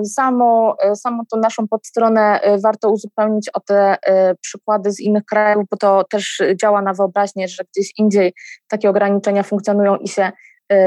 y, 0.00 0.04
samo, 0.04 0.76
y, 0.92 0.96
samo 0.96 1.22
tą 1.30 1.40
naszą 1.40 1.68
podstronę 1.68 2.40
y, 2.54 2.60
warto 2.60 2.90
uzupełnić 2.90 3.50
o 3.54 3.60
te 3.60 3.96
przykłady 4.40 4.92
z 4.92 5.00
innych 5.00 5.24
krajów, 5.24 5.64
bo 5.70 5.76
to 5.76 6.04
też 6.04 6.42
działa 6.60 6.82
na 6.82 6.94
wyobraźnię, 6.94 7.48
że 7.48 7.64
gdzieś 7.72 7.92
indziej 7.98 8.34
takie 8.68 8.90
ograniczenia 8.90 9.42
funkcjonują 9.42 9.96
i 9.96 10.08
się 10.08 10.32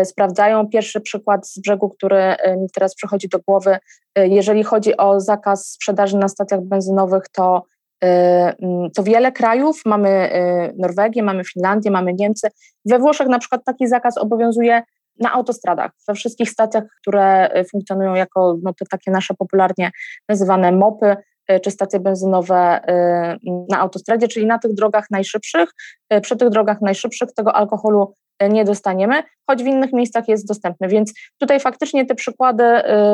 sprawdzają. 0.03 0.67
Pierwszy 0.67 1.01
przykład 1.01 1.47
z 1.47 1.59
brzegu, 1.59 1.89
który 1.89 2.35
mi 2.57 2.69
teraz 2.73 2.95
przychodzi 2.95 3.29
do 3.29 3.39
głowy, 3.39 3.77
jeżeli 4.15 4.63
chodzi 4.63 4.97
o 4.97 5.19
zakaz 5.19 5.71
sprzedaży 5.71 6.17
na 6.17 6.27
stacjach 6.27 6.61
benzynowych, 6.61 7.23
to 7.31 7.63
mm, 8.01 8.91
to 8.95 9.03
wiele 9.03 9.31
krajów, 9.31 9.81
mamy 9.85 10.29
Norwegię, 10.77 11.23
mamy 11.23 11.43
Finlandię, 11.43 11.91
mamy 11.91 12.13
Niemcy. 12.13 12.47
We 12.85 12.99
Włoszech 12.99 13.27
na 13.27 13.39
przykład 13.39 13.61
taki 13.65 13.87
zakaz 13.87 14.17
obowiązuje 14.17 14.83
na 15.19 15.31
autostradach, 15.31 15.91
we 16.07 16.13
wszystkich 16.13 16.49
stacjach, 16.49 16.83
które 17.01 17.55
y, 17.57 17.63
funkcjonują 17.63 18.13
jako 18.13 18.57
no, 18.63 18.73
te 18.73 18.85
takie 18.85 19.11
nasze 19.11 19.33
popularnie 19.33 19.91
nazywane 20.29 20.71
mopy, 20.71 21.15
y, 21.51 21.59
czy 21.59 21.71
stacje 21.71 21.99
benzynowe 21.99 22.81
y, 22.89 23.37
na 23.69 23.79
autostradzie, 23.79 24.27
czyli 24.27 24.45
na 24.45 24.59
tych 24.59 24.73
drogach 24.73 25.05
najszybszych. 25.11 25.69
Przy 26.21 26.37
tych 26.37 26.49
drogach 26.49 26.81
najszybszych 26.81 27.33
tego 27.33 27.55
alkoholu 27.55 28.13
nie 28.49 28.65
dostaniemy, 28.65 29.23
choć 29.47 29.63
w 29.63 29.67
innych 29.67 29.93
miejscach 29.93 30.27
jest 30.27 30.47
dostępny. 30.47 30.87
Więc 30.87 31.13
tutaj 31.37 31.59
faktycznie 31.59 32.05
te 32.05 32.15
przykłady 32.15 32.63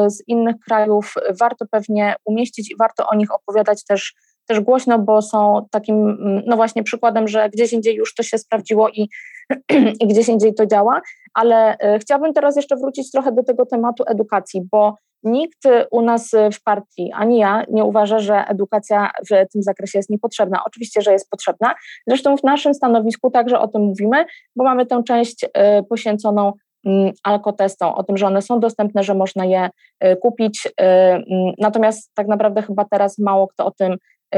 z 0.08 0.28
innych 0.28 0.56
krajów 0.68 1.14
warto 1.40 1.66
pewnie 1.72 2.16
umieścić 2.26 2.72
i 2.72 2.76
warto 2.80 3.08
o 3.08 3.16
nich 3.16 3.32
opowiadać 3.32 3.86
też, 3.86 4.14
też 4.48 4.60
głośno, 4.60 5.00
bo 5.00 5.22
są 5.22 5.68
takim, 5.72 5.96
mm, 5.96 6.42
no 6.46 6.56
właśnie, 6.56 6.84
przykładem, 6.84 7.28
że 7.28 7.50
gdzieś 7.50 7.74
indziej 7.74 7.96
już 7.96 8.14
to 8.14 8.24
się 8.24 8.38
sprawdziło 8.38 8.90
i, 8.90 9.10
i 10.02 10.08
gdzieś 10.08 10.30
indziej 10.30 10.54
to 10.54 10.66
działa. 10.66 11.02
Ale 11.34 11.78
e, 11.78 12.00
chciałabym 12.00 12.34
teraz 12.34 12.56
jeszcze 12.56 12.76
wrócić 12.76 13.12
trochę 13.12 13.32
do 13.32 13.44
tego 13.44 13.66
tematu 13.66 14.04
edukacji, 14.08 14.62
bo 14.72 14.96
nikt 15.24 15.64
u 15.92 16.02
nas 16.02 16.32
w 16.54 16.64
partii, 16.64 17.12
ani 17.14 17.38
ja, 17.38 17.64
nie 17.70 17.84
uważa, 17.84 18.20
że 18.20 18.46
edukacja 18.48 19.12
w 19.30 19.52
tym 19.54 19.64
zakresie 19.64 20.00
jest 20.00 20.10
niepotrzebna. 20.10 20.64
Oczywiście, 20.66 21.02
że 21.02 21.12
jest 21.12 21.30
potrzebna. 21.30 21.76
Zresztą 22.08 22.38
w 22.38 22.44
naszym 22.44 22.74
stanowisku 22.74 23.32
także 23.32 23.60
o 23.60 23.68
tym 23.68 23.82
mówimy, 23.82 24.26
bo 24.56 24.64
mamy 24.64 24.86
tę 24.86 25.04
część 25.04 25.46
e, 25.54 25.84
poświęconą 25.84 26.54
mm, 26.86 27.12
alkotestom, 27.24 27.94
o 27.94 28.04
tym, 28.04 28.18
że 28.18 28.28
one 28.28 28.42
są 28.42 28.60
dostępne, 28.60 29.04
że 29.04 29.14
można 29.14 29.46
je 29.46 29.70
e, 30.00 30.16
kupić. 30.16 30.68
Mm, 30.78 31.24
natomiast 31.58 32.12
tak 32.16 32.28
naprawdę 32.28 32.62
chyba 32.62 32.86
teraz 32.86 33.20
mało 33.20 33.48
kto 33.48 33.66
o 33.66 33.72
tym 33.72 33.98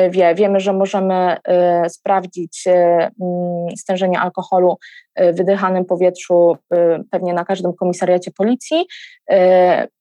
wie. 0.10 0.36
Wiemy, 0.36 0.60
że 0.60 0.74
możemy 0.74 1.38
e, 1.44 1.90
sprawdzić 1.90 2.68
e, 2.68 2.72
mm, 2.72 3.78
stężenie 3.78 4.20
alkoholu 4.20 4.78
w 5.18 5.36
wydychanym 5.36 5.86
powietrzu 5.86 6.58
pewnie 7.12 7.34
na 7.34 7.46
każdym 7.46 7.74
komisariacie 7.74 8.32
policji, 8.32 8.86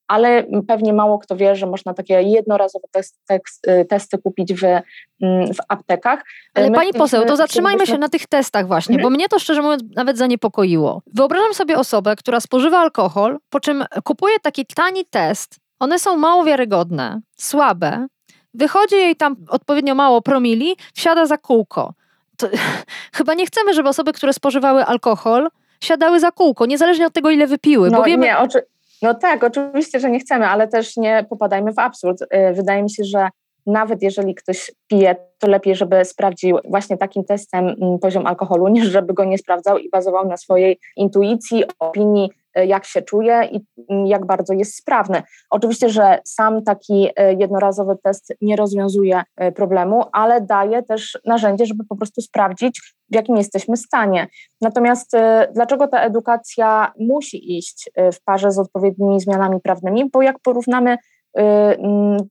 ale 0.08 0.44
pewnie 0.68 0.92
mało 0.92 1.18
kto 1.18 1.36
wie, 1.36 1.56
że 1.56 1.66
można 1.66 1.94
takie 1.94 2.22
jednorazowe 2.22 2.88
test, 2.92 3.20
tekst, 3.28 3.66
testy 3.88 4.18
kupić 4.18 4.54
w, 4.54 4.64
mm, 4.64 5.54
w 5.54 5.58
aptekach. 5.68 6.24
Ale 6.54 6.70
My 6.70 6.76
pani 6.76 6.92
poseł, 6.92 7.24
to 7.24 7.36
zatrzymajmy 7.36 7.86
się 7.86 7.98
na 7.98 8.08
tych 8.08 8.26
testach 8.26 8.66
właśnie, 8.66 8.94
mhm. 8.94 9.02
bo 9.02 9.16
mnie 9.16 9.28
to 9.28 9.38
szczerze 9.38 9.62
mówiąc 9.62 9.82
nawet 9.96 10.18
zaniepokoiło. 10.18 11.02
Wyobrażam 11.14 11.54
sobie 11.54 11.78
osobę, 11.78 12.16
która 12.16 12.40
spożywa 12.40 12.78
alkohol, 12.78 13.38
po 13.50 13.60
czym 13.60 13.84
kupuje 14.04 14.38
taki 14.42 14.66
tani 14.66 15.04
test. 15.10 15.56
One 15.78 15.98
są 15.98 16.16
mało 16.16 16.44
wiarygodne, 16.44 17.20
słabe, 17.36 18.06
Wychodzi 18.54 18.94
jej 18.94 19.16
tam 19.16 19.36
odpowiednio 19.48 19.94
mało 19.94 20.22
promili, 20.22 20.76
wsiada 20.94 21.26
za 21.26 21.38
kółko. 21.38 21.94
To, 22.36 22.48
chyba 23.16 23.34
nie 23.34 23.46
chcemy, 23.46 23.74
żeby 23.74 23.88
osoby, 23.88 24.12
które 24.12 24.32
spożywały 24.32 24.84
alkohol, 24.84 25.48
siadały 25.80 26.20
za 26.20 26.32
kółko, 26.32 26.66
niezależnie 26.66 27.06
od 27.06 27.12
tego, 27.12 27.30
ile 27.30 27.46
wypiły. 27.46 27.90
No, 27.90 27.98
bo 27.98 28.04
wiemy... 28.04 28.26
nie, 28.26 28.38
oczy... 28.38 28.62
no 29.02 29.14
tak, 29.14 29.44
oczywiście, 29.44 30.00
że 30.00 30.10
nie 30.10 30.20
chcemy, 30.20 30.46
ale 30.46 30.68
też 30.68 30.96
nie 30.96 31.26
popadajmy 31.30 31.72
w 31.72 31.78
absurd. 31.78 32.22
Y, 32.22 32.26
wydaje 32.52 32.82
mi 32.82 32.90
się, 32.90 33.04
że 33.04 33.28
nawet 33.66 34.02
jeżeli 34.02 34.34
ktoś 34.34 34.70
pije, 34.88 35.16
to 35.38 35.48
lepiej, 35.48 35.76
żeby 35.76 36.04
sprawdził 36.04 36.58
właśnie 36.64 36.96
takim 36.96 37.24
testem 37.24 37.68
mm, 37.68 37.98
poziom 37.98 38.26
alkoholu, 38.26 38.68
niż 38.68 38.86
żeby 38.88 39.14
go 39.14 39.24
nie 39.24 39.38
sprawdzał 39.38 39.78
i 39.78 39.90
bazował 39.90 40.28
na 40.28 40.36
swojej 40.36 40.78
intuicji, 40.96 41.64
opinii, 41.78 42.30
jak 42.66 42.84
się 42.84 43.02
czuje 43.02 43.48
i 43.52 43.60
mm, 43.90 44.06
jak 44.06 44.26
bardzo 44.26 44.52
jest 44.52 44.76
sprawny. 44.76 45.22
Oczywiście, 45.50 45.88
że 45.88 46.18
sam 46.24 46.64
taki 46.64 47.08
e, 47.16 47.34
jednorazowy 47.34 47.96
test 48.02 48.32
nie 48.40 48.56
rozwiązuje 48.56 49.22
e, 49.36 49.52
problemu, 49.52 50.04
ale 50.12 50.40
daje 50.40 50.82
też 50.82 51.18
narzędzie, 51.24 51.66
żeby 51.66 51.84
po 51.84 51.96
prostu 51.96 52.20
sprawdzić, 52.20 52.94
w 53.10 53.14
jakim 53.14 53.36
jesteśmy 53.36 53.76
stanie. 53.76 54.26
Natomiast 54.60 55.12
dlaczego 55.54 55.88
ta 55.88 56.00
edukacja 56.00 56.92
musi 56.98 57.58
iść 57.58 57.90
w 58.12 58.24
parze 58.24 58.52
z 58.52 58.58
odpowiednimi 58.58 59.20
zmianami 59.20 59.60
prawnymi? 59.60 60.10
Bo 60.12 60.22
jak 60.22 60.38
porównamy 60.38 60.96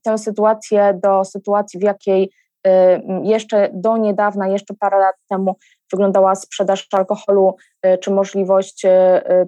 tę 0.02 0.18
sytuację 0.18 0.98
do 1.02 1.24
sytuacji, 1.24 1.80
w 1.80 1.82
jakiej 1.82 2.30
jeszcze 3.22 3.70
do 3.72 3.96
niedawna, 3.96 4.48
jeszcze 4.48 4.74
parę 4.74 4.98
lat 4.98 5.14
temu 5.30 5.56
wyglądała 5.92 6.34
sprzedaż 6.34 6.88
alkoholu 6.92 7.56
czy 8.00 8.10
możliwość 8.10 8.86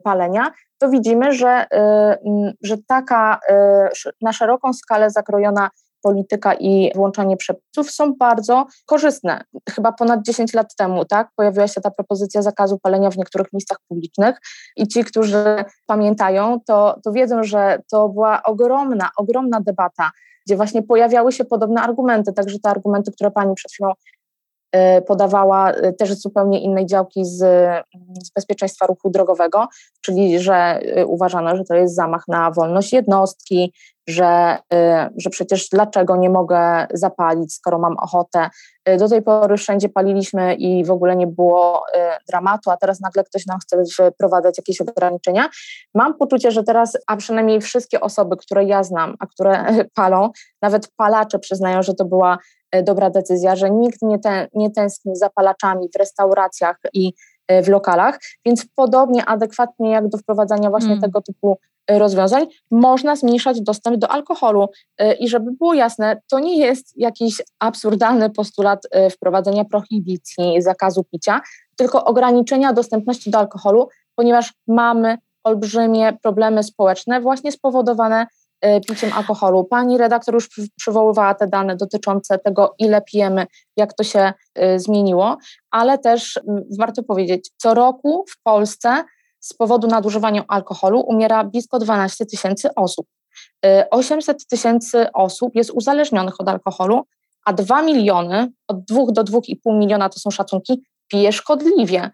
palenia, 0.05 0.53
to 0.81 0.89
widzimy, 0.89 1.33
że, 1.33 1.67
y, 1.75 2.57
że 2.63 2.77
taka 2.87 3.41
y, 3.51 4.11
na 4.23 4.33
szeroką 4.33 4.73
skalę 4.73 5.11
zakrojona 5.11 5.71
polityka 6.03 6.55
i 6.55 6.93
włączanie 6.95 7.37
przepisów 7.37 7.91
są 7.91 8.15
bardzo 8.15 8.67
korzystne. 8.87 9.45
Chyba 9.71 9.93
ponad 9.93 10.23
10 10.23 10.55
lat 10.55 10.77
temu 10.77 11.05
tak, 11.05 11.29
pojawiła 11.37 11.69
się 11.69 11.81
ta 11.81 11.91
propozycja 11.91 12.43
zakazu 12.43 12.79
palenia 12.79 13.11
w 13.11 13.17
niektórych 13.19 13.53
miejscach 13.53 13.79
publicznych 13.89 14.37
i 14.77 14.89
ci, 14.89 15.05
którzy 15.05 15.65
pamiętają, 15.87 16.61
to, 16.67 17.01
to 17.05 17.13
wiedzą, 17.13 17.43
że 17.43 17.79
to 17.91 18.09
była 18.09 18.43
ogromna, 18.43 19.11
ogromna 19.17 19.61
debata, 19.61 20.11
gdzie 20.47 20.57
właśnie 20.57 20.83
pojawiały 20.83 21.33
się 21.33 21.45
podobne 21.45 21.83
argumenty, 21.83 22.33
także 22.33 22.59
te 22.59 22.71
argumenty, 22.71 23.13
które 23.13 23.31
pani 23.31 23.55
przed 23.55 23.73
chwilą 23.73 23.93
podawała 25.07 25.73
y, 25.73 25.93
też 25.93 26.15
zupełnie 26.15 26.61
innej 26.61 26.87
działki 26.87 27.25
z, 27.25 27.39
z 28.25 28.31
bezpieczeństwa 28.35 28.87
ruchu 28.87 29.11
drogowego, 29.11 29.69
czyli 30.01 30.39
że 30.39 30.81
y, 30.99 31.07
uważano, 31.07 31.57
że 31.57 31.65
to 31.65 31.75
jest 31.75 31.95
zamach 31.95 32.29
na 32.29 32.51
wolność 32.51 32.93
jednostki, 32.93 33.73
że, 34.11 34.59
że 35.17 35.31
przecież 35.31 35.69
dlaczego 35.69 36.17
nie 36.17 36.31
mogę 36.31 36.87
zapalić, 36.93 37.55
skoro 37.55 37.79
mam 37.79 37.97
ochotę. 37.99 38.51
Do 38.99 39.09
tej 39.09 39.23
pory 39.23 39.57
wszędzie 39.57 39.89
paliliśmy 39.89 40.55
i 40.55 40.85
w 40.85 40.91
ogóle 40.91 41.17
nie 41.17 41.27
było 41.27 41.85
dramatu, 42.29 42.71
a 42.71 42.77
teraz 42.77 43.01
nagle 43.01 43.25
ktoś 43.25 43.47
nam 43.47 43.59
chce 43.59 43.83
wprowadzać 44.15 44.59
jakieś 44.59 44.81
ograniczenia. 44.81 45.49
Mam 45.95 46.15
poczucie, 46.15 46.51
że 46.51 46.63
teraz, 46.63 46.99
a 47.07 47.17
przynajmniej 47.17 47.61
wszystkie 47.61 48.01
osoby, 48.01 48.37
które 48.37 48.65
ja 48.65 48.83
znam, 48.83 49.15
a 49.19 49.27
które 49.27 49.65
palą, 49.95 50.31
nawet 50.63 50.89
palacze 50.97 51.39
przyznają, 51.39 51.83
że 51.83 51.95
to 51.95 52.05
była 52.05 52.39
dobra 52.83 53.11
decyzja, 53.11 53.57
że 53.57 53.71
nikt 53.71 54.03
nie, 54.03 54.19
ten, 54.19 54.49
nie 54.55 54.71
tęskni 54.71 55.17
za 55.17 55.31
palaczami 55.31 55.89
w 55.95 55.99
restauracjach 55.99 56.77
i 56.93 57.13
w 57.63 57.69
lokalach, 57.69 58.19
więc 58.47 58.67
podobnie 58.75 59.25
adekwatnie 59.25 59.91
jak 59.91 60.09
do 60.09 60.19
wprowadzania 60.19 60.71
właśnie 60.71 60.91
mm. 60.91 61.01
tego 61.01 61.21
typu 61.21 61.59
rozwiązań, 61.99 62.47
można 62.71 63.17
zmniejszać 63.17 63.61
dostęp 63.61 63.97
do 63.97 64.09
alkoholu. 64.09 64.69
I 65.21 65.29
żeby 65.29 65.53
było 65.53 65.75
jasne, 65.75 66.21
to 66.31 66.39
nie 66.39 66.59
jest 66.59 66.99
jakiś 66.99 67.43
absurdalny 67.59 68.31
postulat 68.31 68.83
wprowadzenia 69.11 69.65
prohibicji, 69.65 70.63
zakazu 70.63 71.05
picia, 71.05 71.41
tylko 71.77 72.05
ograniczenia 72.05 72.73
dostępności 72.73 73.31
do 73.31 73.39
alkoholu, 73.39 73.89
ponieważ 74.15 74.55
mamy 74.69 75.19
olbrzymie 75.45 76.13
problemy 76.23 76.63
społeczne 76.63 77.21
właśnie 77.21 77.53
spowodowane 77.53 78.27
Y, 78.67 78.81
piciem 78.81 79.13
alkoholu. 79.13 79.65
Pani 79.65 79.99
redaktor 79.99 80.35
już 80.35 80.49
przywoływała 80.77 81.35
te 81.35 81.47
dane 81.47 81.77
dotyczące 81.77 82.39
tego, 82.39 82.75
ile 82.79 83.03
pijemy, 83.03 83.47
jak 83.77 83.93
to 83.93 84.05
się 84.05 84.33
zmieniło, 84.77 85.37
ale 85.71 85.99
też 85.99 86.41
warto 86.79 87.03
powiedzieć, 87.03 87.51
co 87.57 87.75
roku 87.75 88.25
w 88.29 88.43
Polsce 88.43 89.05
z 89.41 89.55
powodu 89.55 89.89
nadużywania 89.89 90.45
alkoholu 90.49 91.01
umiera 91.01 91.45
blisko 91.45 91.79
12 91.79 92.27
tysięcy 92.27 92.75
osób. 92.75 93.07
800 93.91 94.43
y, 94.43 94.47
tysięcy 94.47 95.13
osób 95.13 95.55
jest 95.55 95.71
uzależnionych 95.71 96.41
od 96.41 96.49
alkoholu, 96.49 97.03
a 97.45 97.53
2 97.53 97.83
miliony, 97.83 98.53
od 98.69 98.85
2 98.85 99.07
do 99.13 99.25
2,5 99.25 99.79
miliona 99.79 100.09
to 100.09 100.21
są 100.21 100.31
szacunki, 100.31 100.83
pije 101.09 101.33
szkodliwie. 101.33 102.11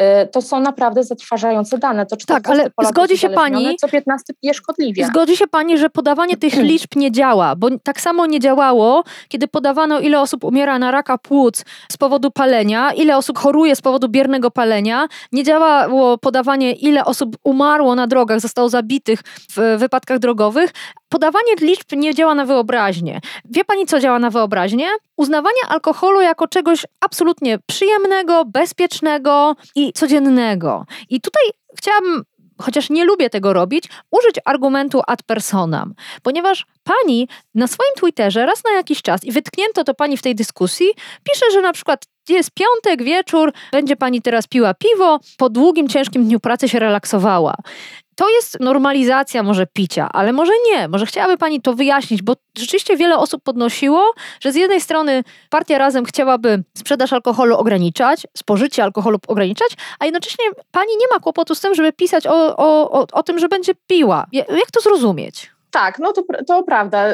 Y, 0.00 0.26
to 0.26 0.42
są 0.42 0.60
naprawdę 0.60 1.04
zatrważające 1.04 1.78
dane. 1.78 2.06
To 2.06 2.16
tak, 2.26 2.50
ale 2.50 2.70
zgodzi 2.84 3.18
się 3.18 3.30
pani. 3.30 3.76
Co 3.76 3.88
15 3.88 4.34
pije 4.40 4.54
szkodliwie. 4.54 5.06
Zgodzi 5.06 5.36
się 5.36 5.46
pani, 5.46 5.78
że 5.78 5.90
podawanie 5.90 6.36
tych 6.36 6.54
liczb 6.54 6.96
nie 6.96 7.12
działa, 7.12 7.56
bo 7.56 7.68
tak 7.82 8.00
samo 8.00 8.26
nie 8.26 8.40
działało, 8.40 9.04
kiedy 9.28 9.48
podawano, 9.48 10.00
ile 10.00 10.20
osób 10.20 10.44
umiera 10.44 10.78
na 10.78 10.90
raka 10.90 11.18
płuc 11.18 11.64
z 11.92 11.96
powodu 11.96 12.30
palenia, 12.30 12.92
ile 12.92 13.16
osób 13.16 13.38
choruje 13.38 13.76
z 13.76 13.80
powodu 13.80 14.08
biernego 14.08 14.50
palenia. 14.50 15.08
Nie 15.32 15.44
działało 15.44 16.18
podawanie, 16.18 16.72
ile 16.72 17.04
osób 17.04 17.36
umarło 17.44 17.94
na 17.94 18.06
drogach, 18.06 18.40
zostało 18.40 18.68
zabitych 18.68 19.20
w 19.56 19.76
wypadkach 19.78 20.18
drogowych, 20.18 20.70
podawanie 21.12 21.54
liczb 21.60 21.92
nie 21.92 22.14
działa 22.14 22.34
na 22.34 22.44
wyobraźnię. 22.44 23.20
Wie 23.44 23.64
pani, 23.64 23.86
co 23.86 24.00
działa 24.00 24.18
na 24.18 24.30
wyobraźnię? 24.30 24.88
Uznawanie 25.16 25.62
alkoholu 25.68 26.20
jako 26.20 26.48
czegoś 26.48 26.86
absolutnie 27.00 27.58
przyjemnego, 27.66 28.44
bezpiecznego 28.44 29.56
i 29.74 29.92
codziennego. 29.92 30.86
I 31.08 31.20
tutaj 31.20 31.44
chciałabym 31.78 32.22
chociaż 32.62 32.90
nie 32.90 33.04
lubię 33.04 33.30
tego 33.30 33.52
robić, 33.52 33.84
użyć 34.10 34.36
argumentu 34.44 35.00
ad 35.06 35.22
personam, 35.22 35.94
ponieważ 36.22 36.66
pani 36.84 37.28
na 37.54 37.66
swoim 37.66 37.94
Twitterze 37.96 38.46
raz 38.46 38.64
na 38.64 38.70
jakiś 38.70 39.02
czas, 39.02 39.24
i 39.24 39.32
wytknięto 39.32 39.84
to 39.84 39.94
pani 39.94 40.16
w 40.16 40.22
tej 40.22 40.34
dyskusji, 40.34 40.86
pisze, 41.22 41.46
że 41.52 41.60
na 41.60 41.72
przykład 41.72 42.04
jest 42.28 42.50
piątek, 42.50 43.02
wieczór, 43.06 43.52
będzie 43.72 43.96
pani 43.96 44.22
teraz 44.22 44.46
piła 44.46 44.74
piwo, 44.74 45.20
po 45.38 45.48
długim, 45.48 45.88
ciężkim 45.88 46.24
dniu 46.24 46.40
pracy 46.40 46.68
się 46.68 46.78
relaksowała. 46.78 47.54
To 48.16 48.28
jest 48.28 48.60
normalizacja 48.60 49.42
może 49.42 49.66
picia, 49.66 50.08
ale 50.12 50.32
może 50.32 50.52
nie. 50.66 50.88
Może 50.88 51.06
chciałaby 51.06 51.36
Pani 51.36 51.60
to 51.60 51.74
wyjaśnić, 51.74 52.22
bo 52.22 52.36
rzeczywiście 52.58 52.96
wiele 52.96 53.18
osób 53.18 53.42
podnosiło, 53.42 54.12
że 54.40 54.52
z 54.52 54.56
jednej 54.56 54.80
strony 54.80 55.24
partia 55.50 55.78
razem 55.78 56.04
chciałaby 56.04 56.64
sprzedaż 56.78 57.12
alkoholu 57.12 57.56
ograniczać, 57.56 58.26
spożycie 58.36 58.82
alkoholu 58.82 59.18
ograniczać, 59.28 59.68
a 59.98 60.04
jednocześnie 60.04 60.44
Pani 60.70 60.96
nie 61.00 61.06
ma 61.12 61.20
kłopotu 61.20 61.54
z 61.54 61.60
tym, 61.60 61.74
żeby 61.74 61.92
pisać 61.92 62.26
o, 62.26 62.56
o, 62.56 62.90
o, 62.90 63.06
o 63.12 63.22
tym, 63.22 63.38
że 63.38 63.48
będzie 63.48 63.72
piła. 63.86 64.26
Jak 64.32 64.70
to 64.72 64.80
zrozumieć? 64.80 65.51
Tak, 65.72 65.98
no 65.98 66.12
to, 66.12 66.22
to 66.46 66.62
prawda. 66.62 67.08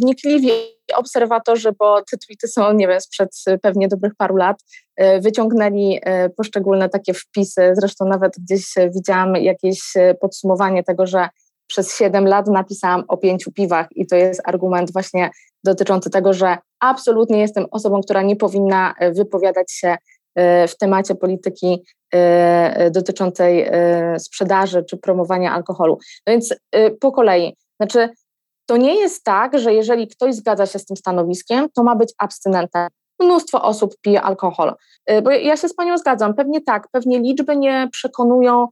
Wnikliwi 0.00 0.50
obserwatorzy, 0.94 1.72
bo 1.78 2.02
te 2.10 2.16
tweety 2.18 2.48
są, 2.48 2.72
nie 2.72 2.88
wiem, 2.88 3.00
sprzed 3.00 3.30
pewnie 3.62 3.88
dobrych 3.88 4.14
paru 4.14 4.36
lat, 4.36 4.56
e, 4.96 5.20
wyciągnęli 5.20 6.00
e, 6.02 6.30
poszczególne 6.30 6.88
takie 6.88 7.14
wpisy. 7.14 7.72
Zresztą 7.72 8.04
nawet 8.04 8.32
gdzieś 8.38 8.74
widziałam 8.94 9.36
jakieś 9.36 9.80
podsumowanie 10.20 10.84
tego, 10.84 11.06
że 11.06 11.28
przez 11.66 11.96
7 11.96 12.26
lat 12.26 12.46
napisałam 12.46 13.04
o 13.08 13.16
pięciu 13.16 13.52
piwach 13.52 13.86
i 13.90 14.06
to 14.06 14.16
jest 14.16 14.40
argument 14.44 14.92
właśnie 14.92 15.30
dotyczący 15.64 16.10
tego, 16.10 16.32
że 16.32 16.58
absolutnie 16.80 17.40
jestem 17.40 17.66
osobą, 17.70 18.00
która 18.00 18.22
nie 18.22 18.36
powinna 18.36 18.94
wypowiadać 19.12 19.72
się 19.72 19.96
w 20.68 20.76
temacie 20.78 21.14
polityki 21.14 21.84
dotyczącej 22.90 23.70
sprzedaży 24.18 24.84
czy 24.84 24.96
promowania 24.96 25.52
alkoholu. 25.52 25.98
No 26.26 26.30
więc 26.32 26.54
po 27.00 27.12
kolei, 27.12 27.56
znaczy 27.80 28.08
to 28.66 28.76
nie 28.76 28.94
jest 28.94 29.24
tak, 29.24 29.58
że 29.58 29.74
jeżeli 29.74 30.08
ktoś 30.08 30.34
zgadza 30.34 30.66
się 30.66 30.78
z 30.78 30.84
tym 30.84 30.96
stanowiskiem, 30.96 31.68
to 31.74 31.82
ma 31.82 31.96
być 31.96 32.14
abstynentem. 32.18 32.88
Mnóstwo 33.20 33.62
osób 33.62 33.94
pije 34.00 34.22
alkohol. 34.22 34.74
Bo 35.22 35.30
ja 35.30 35.56
się 35.56 35.68
z 35.68 35.74
Panią 35.74 35.98
zgadzam, 35.98 36.34
pewnie 36.34 36.60
tak, 36.60 36.88
pewnie 36.92 37.18
liczby 37.18 37.56
nie 37.56 37.88
przekonują 37.92 38.68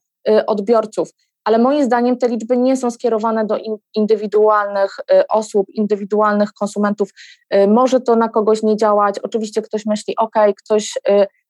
odbiorców, 0.46 1.10
ale 1.44 1.58
moim 1.58 1.84
zdaniem 1.84 2.18
te 2.18 2.28
liczby 2.28 2.56
nie 2.56 2.76
są 2.76 2.90
skierowane 2.90 3.46
do 3.46 3.58
indywidualnych 3.94 4.96
osób, 5.28 5.66
indywidualnych 5.68 6.52
konsumentów. 6.52 7.10
Może 7.68 8.00
to 8.00 8.16
na 8.16 8.28
kogoś 8.28 8.62
nie 8.62 8.76
działać. 8.76 9.18
Oczywiście 9.18 9.62
ktoś 9.62 9.86
myśli, 9.86 10.14
ok, 10.16 10.34
ktoś 10.64 10.98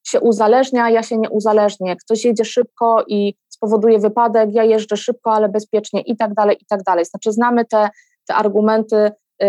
się 0.09 0.21
uzależnia, 0.21 0.91
ja 0.91 1.03
się 1.03 1.19
nie 1.19 1.31
uzależnię. 1.31 1.97
Ktoś 1.97 2.25
jedzie 2.25 2.45
szybko 2.45 3.05
i 3.09 3.35
spowoduje 3.49 3.99
wypadek, 3.99 4.51
ja 4.53 4.65
jeżdżę 4.65 4.97
szybko, 4.97 5.33
ale 5.33 5.49
bezpiecznie 5.49 6.01
i 6.01 6.17
tak 6.17 6.35
dalej, 6.35 6.57
i 6.61 6.67
tak 6.67 6.83
dalej. 6.83 7.05
Znaczy 7.05 7.33
znamy 7.33 7.65
te, 7.65 7.89
te 8.29 8.35
argumenty 8.35 8.97
y, 8.97 9.47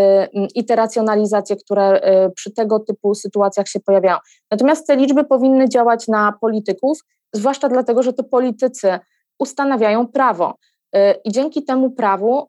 i 0.56 0.65
te 0.65 0.76
racjonalizacje, 0.76 1.56
które 1.56 2.02
y, 2.28 2.32
przy 2.32 2.52
tego 2.52 2.80
typu 2.80 3.15
sytuacjach 3.15 3.67
się 3.67 3.80
pojawiają. 3.80 4.17
Natomiast 4.52 4.88
te 4.88 4.96
liczby 4.96 5.24
powinny 5.24 5.70
działać 5.70 6.08
na 6.08 6.34
polityków, 6.41 7.00
zwłaszcza 7.34 7.70
dlatego, 7.70 8.04
że 8.04 8.13
to 8.13 8.24
politycy 8.24 9.00
ustanawiają 9.39 10.08
prawo. 10.08 10.56
Y, 10.96 11.00
I 11.26 11.32
dzięki 11.32 11.63
temu 11.63 11.91
prawu 11.91 12.48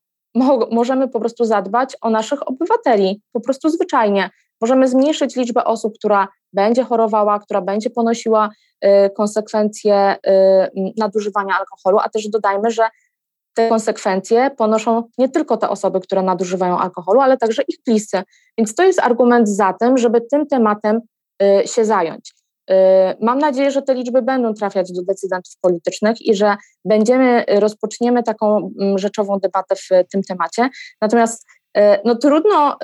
możemy 0.71 1.09
po 1.09 1.21
prostu 1.21 1.45
zadbać 1.45 1.97
o 2.01 2.11
naszych 2.11 2.49
obywateli, 2.49 3.23
po 3.33 3.41
prostu 3.41 3.69
zwyczajnie. 3.69 4.31
Możemy 4.61 4.89
zmniejszyć 4.89 5.37
liczbę 5.37 5.65
osób, 5.65 5.95
która 5.99 6.29
będzie 6.53 6.85
chorowała, 6.85 7.39
która 7.39 7.61
będzie 7.61 7.91
ponosiła 7.91 8.51
y, 8.85 9.11
konsekwencje 9.17 10.17
y, 10.17 10.93
nadużywania 10.97 11.55
alkoholu, 11.59 11.99
a 11.99 12.09
też 12.09 12.29
dodajmy, 12.29 12.71
że 12.71 12.89
te 13.55 13.69
konsekwencje 13.69 14.51
ponoszą 14.51 15.03
nie 15.19 15.29
tylko 15.29 15.57
te 15.57 15.69
osoby, 15.69 16.01
które 16.01 16.23
nadużywają 16.23 16.79
alkoholu, 16.79 17.21
ale 17.21 17.37
także 17.37 17.63
ich 17.69 17.77
bliscy. 17.87 18.23
Więc 18.59 18.75
to 18.75 18.83
jest 18.83 19.01
argument 19.01 19.49
za 19.49 19.73
tym, 19.73 19.99
żeby 19.99 20.21
tym 20.21 20.47
tematem 20.47 21.01
y, 21.43 21.69
się 21.69 21.85
zająć. 21.85 22.39
Mam 23.21 23.39
nadzieję, 23.39 23.71
że 23.71 23.83
te 23.83 23.95
liczby 23.95 24.23
będą 24.23 24.55
trafiać 24.55 24.93
do 24.93 25.03
decydentów 25.03 25.53
politycznych 25.61 26.23
i 26.23 26.35
że 26.35 26.57
będziemy, 26.85 27.45
rozpoczniemy 27.49 28.23
taką 28.23 28.71
mm, 28.81 28.99
rzeczową 28.99 29.39
debatę 29.39 29.77
w 29.77 29.89
tym 30.13 30.23
temacie. 30.23 30.69
Natomiast 31.01 31.47
no 32.05 32.15
trudno, 32.15 32.77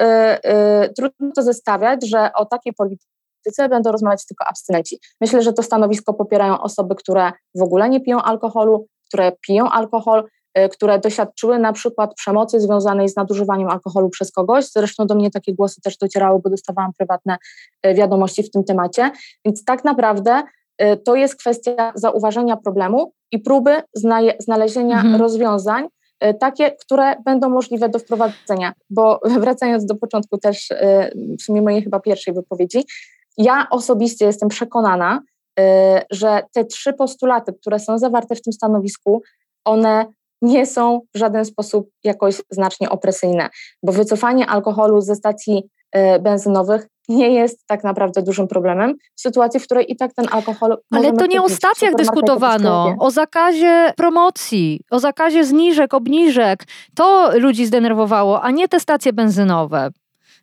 trudno 0.97 1.31
to 1.35 1.43
zestawiać, 1.43 2.09
że 2.09 2.31
o 2.33 2.47
takiej 2.47 2.73
polityce 2.73 3.69
będą 3.69 3.93
rozmawiać 3.93 4.27
tylko 4.27 4.45
abstynenci. 4.45 4.99
Myślę, 5.21 5.43
że 5.43 5.53
to 5.53 5.63
stanowisko 5.63 6.15
popierają 6.15 6.61
osoby, 6.61 6.95
które 6.95 7.33
w 7.55 7.63
ogóle 7.63 7.89
nie 7.89 8.01
piją 8.01 8.23
alkoholu, 8.23 8.87
które 9.09 9.33
piją 9.47 9.71
alkohol, 9.71 10.25
które 10.73 10.99
doświadczyły 10.99 11.59
na 11.59 11.73
przykład 11.73 12.15
przemocy 12.15 12.61
związanej 12.61 13.09
z 13.09 13.17
nadużywaniem 13.17 13.69
alkoholu 13.69 14.11
przez 14.11 14.33
kogoś. 14.33 14.65
Zresztą 14.71 15.07
do 15.07 15.15
mnie 15.15 15.31
takie 15.31 15.55
głosy 15.55 15.81
też 15.81 15.97
docierały, 15.97 16.41
bo 16.45 16.51
dostawałam 16.51 16.93
prywatne 16.99 17.37
wiadomości 17.95 18.43
w 18.43 18.51
tym 18.51 18.65
temacie. 18.65 19.11
Więc 19.45 19.65
tak 19.65 19.85
naprawdę 19.85 20.43
to 21.05 21.15
jest 21.15 21.37
kwestia 21.37 21.93
zauważenia 21.95 22.57
problemu 22.57 23.13
i 23.33 23.39
próby 23.39 23.83
znalezienia 24.39 24.97
mhm. 24.97 25.21
rozwiązań, 25.21 25.89
takie, 26.33 26.71
które 26.71 27.17
będą 27.25 27.49
możliwe 27.49 27.89
do 27.89 27.99
wprowadzenia. 27.99 28.73
Bo 28.91 29.21
wracając 29.41 29.85
do 29.85 29.95
początku 29.95 30.39
też 30.39 30.69
w 31.39 31.43
sumie 31.43 31.63
mojej 31.63 31.83
chyba 31.83 32.01
pierwszej 32.01 32.35
wypowiedzi, 32.35 32.85
ja 33.39 33.67
osobiście 33.71 34.25
jestem 34.25 34.49
przekonana, 34.49 35.21
y, 35.61 35.63
że 36.11 36.43
te 36.53 36.65
trzy 36.65 36.93
postulaty, 36.93 37.53
które 37.53 37.79
są 37.79 37.99
zawarte 37.99 38.35
w 38.35 38.43
tym 38.43 38.53
stanowisku, 38.53 39.23
one 39.65 40.07
nie 40.43 40.67
są 40.67 41.01
w 41.15 41.19
żaden 41.19 41.45
sposób 41.45 41.91
jakoś 42.05 42.43
znacznie 42.51 42.91
opresyjne, 42.91 43.49
bo 43.83 43.93
wycofanie 43.93 44.47
alkoholu 44.47 45.01
ze 45.01 45.15
stacji 45.15 45.63
benzynowych 46.21 46.87
nie 47.09 47.31
jest 47.31 47.67
tak 47.67 47.85
naprawdę 47.85 48.23
dużym 48.23 48.49
problemem 48.49 48.95
w 49.17 49.21
sytuacji, 49.21 49.61
w 49.61 49.65
której 49.65 49.93
i 49.93 49.97
tak 49.97 50.15
ten 50.15 50.27
alkohol. 50.31 50.77
Ale 50.91 51.13
to 51.13 51.27
nie 51.27 51.43
o 51.43 51.49
stacjach 51.49 51.95
dyskutowano, 51.95 52.97
o 52.99 53.11
zakazie 53.11 53.93
promocji, 53.97 54.81
o 54.91 54.99
zakazie 54.99 55.45
zniżek, 55.45 55.95
obniżek. 55.95 56.65
To 56.95 57.31
ludzi 57.39 57.67
zdenerwowało, 57.67 58.43
a 58.43 58.51
nie 58.51 58.69
te 58.69 58.81
stacje 58.81 59.13
benzynowe. 59.13 59.91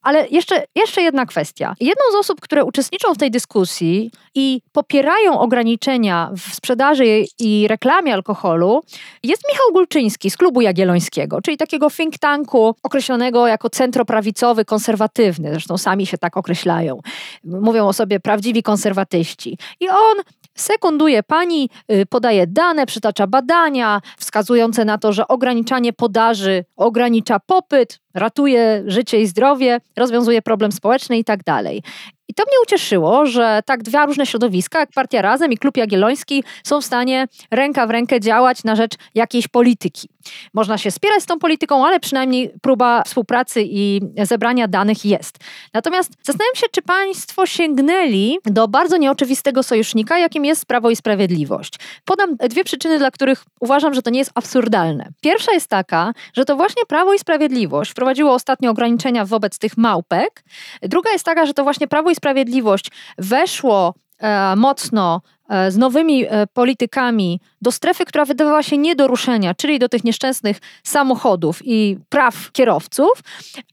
Ale 0.02 0.28
jeszcze, 0.28 0.64
jeszcze 0.76 1.02
jedna 1.02 1.26
kwestia. 1.26 1.76
Jedną 1.80 2.04
z 2.12 2.16
osób, 2.16 2.42
które 2.42 2.66
uczestniczą 2.66 3.14
w 3.14 3.18
tej 3.18 3.32
dyskusji 3.32 4.12
i 4.36 4.62
popierają 4.72 5.40
ograniczenia 5.40 6.32
w 6.38 6.56
sprzedaży 6.56 7.26
i 7.40 7.68
reklamie 7.68 8.14
alkoholu 8.14 8.84
jest 9.24 9.44
Michał 9.52 9.72
Gulczyński 9.74 10.30
z 10.30 10.38
Klubu 10.38 10.62
Jagiellońskiego, 10.62 11.42
czyli 11.42 11.58
takiego 11.58 11.90
think 11.90 12.18
tanku 12.18 12.76
określonego 12.84 13.48
jako 13.48 13.70
centroprawicowy, 13.70 14.66
konserwatywny. 14.66 15.52
Zresztą 15.52 15.78
sami 15.78 16.06
się 16.06 16.18
tak 16.18 16.38
określają. 16.38 17.00
Mówią 17.44 17.88
o 17.88 17.94
sobie 17.94 18.20
prawdziwi 18.20 18.64
konserwatyści. 18.64 19.58
I 19.80 19.90
on 19.90 20.18
sekunduje 20.56 21.24
pani, 21.24 21.70
y, 21.92 22.06
podaje 22.06 22.48
dane, 22.48 22.86
przytacza 22.86 23.28
badania 23.28 24.02
wskazujące 24.18 24.86
na 24.86 24.98
to, 24.98 25.14
że 25.14 25.28
ograniczanie 25.28 25.94
podaży 25.94 26.66
ogranicza 26.76 27.40
popyt, 27.40 28.00
ratuje 28.14 28.84
życie 28.86 29.22
i 29.22 29.28
zdrowie, 29.28 29.82
rozwiązuje 29.98 30.42
problem 30.42 30.72
społeczny 30.72 31.18
i 31.18 31.24
tak 31.24 31.44
dalej. 31.44 31.84
I 32.28 32.34
to 32.34 32.44
mnie 32.44 32.58
ucieszyło, 32.64 33.26
że 33.26 33.60
tak 33.66 33.84
dwa 33.84 34.06
różne 34.06 34.26
środowiska, 34.26 34.80
jak 34.80 34.90
Partia 34.96 35.22
Razem 35.22 35.52
i 35.52 35.58
Klub 35.58 35.78
Jagielloński, 35.78 36.44
są 36.64 36.82
w 36.82 36.86
stanie 36.86 37.28
ręka 37.52 37.88
w 37.88 37.90
rękę 37.90 38.20
działać 38.20 38.64
na 38.64 38.76
rzecz 38.76 38.94
jakiejś 39.16 39.48
polityki. 39.48 40.10
Można 40.54 40.78
się 40.78 40.92
spierać 40.92 41.24
z 41.24 41.26
tą 41.26 41.40
polityką, 41.40 41.86
ale 41.86 42.00
przynajmniej 42.00 42.54
próba 42.62 43.04
współpracy 43.04 43.64
i 43.66 44.02
zebrania 44.24 44.68
danych 44.68 45.06
jest. 45.06 45.38
Natomiast 45.74 46.12
zastanawiam 46.24 46.56
się, 46.56 46.68
czy 46.72 46.82
Państwo 46.82 47.46
sięgnęli 47.46 48.38
do 48.46 48.68
bardzo 48.68 48.98
nieoczywistego 48.98 49.64
sojusznika, 49.64 50.18
jakim 50.18 50.46
jest 50.46 50.66
Prawo 50.66 50.90
i 50.90 50.96
Sprawiedliwość. 50.96 51.74
Podam 52.06 52.36
dwie 52.36 52.64
przyczyny, 52.64 53.00
dla 53.00 53.12
których 53.12 53.44
uważam, 53.60 53.94
że 53.94 54.02
to 54.02 54.10
nie 54.10 54.20
jest 54.20 54.32
absurdalne. 54.36 55.10
Pierwsza 55.22 55.52
jest 55.52 55.68
taka, 55.68 56.14
że 56.34 56.46
to 56.46 56.56
właśnie 56.56 56.86
Prawo 56.86 57.14
i 57.14 57.20
Sprawiedliwość 57.20 57.92
wprowadziło 57.92 58.34
ostatnio 58.34 58.72
ograniczenia 58.72 59.26
wobec 59.26 59.60
tych 59.60 59.78
małpek. 59.78 60.44
Druga 60.82 61.12
jest 61.12 61.26
taka, 61.26 61.46
że 61.46 61.54
to 61.54 61.64
właśnie 61.64 61.88
Prawo 61.88 62.12
i 62.12 62.16
Sprawiedliwość 62.16 62.92
weszło 63.18 63.94
e, 64.20 64.56
mocno 64.56 65.22
z 65.70 65.78
nowymi 65.78 66.26
e, 66.26 66.48
politykami 66.48 67.40
do 67.62 67.72
strefy, 67.72 68.06
która 68.06 68.26
wydawała 68.26 68.64
się 68.64 68.78
nie 68.78 68.96
do 68.96 69.08
ruszenia, 69.08 69.54
czyli 69.54 69.80
do 69.80 69.90
tych 69.90 70.04
nieszczęsnych 70.04 70.58
samochodów 70.84 71.60
i 71.66 71.98
praw 72.10 72.52
kierowców. 72.52 73.12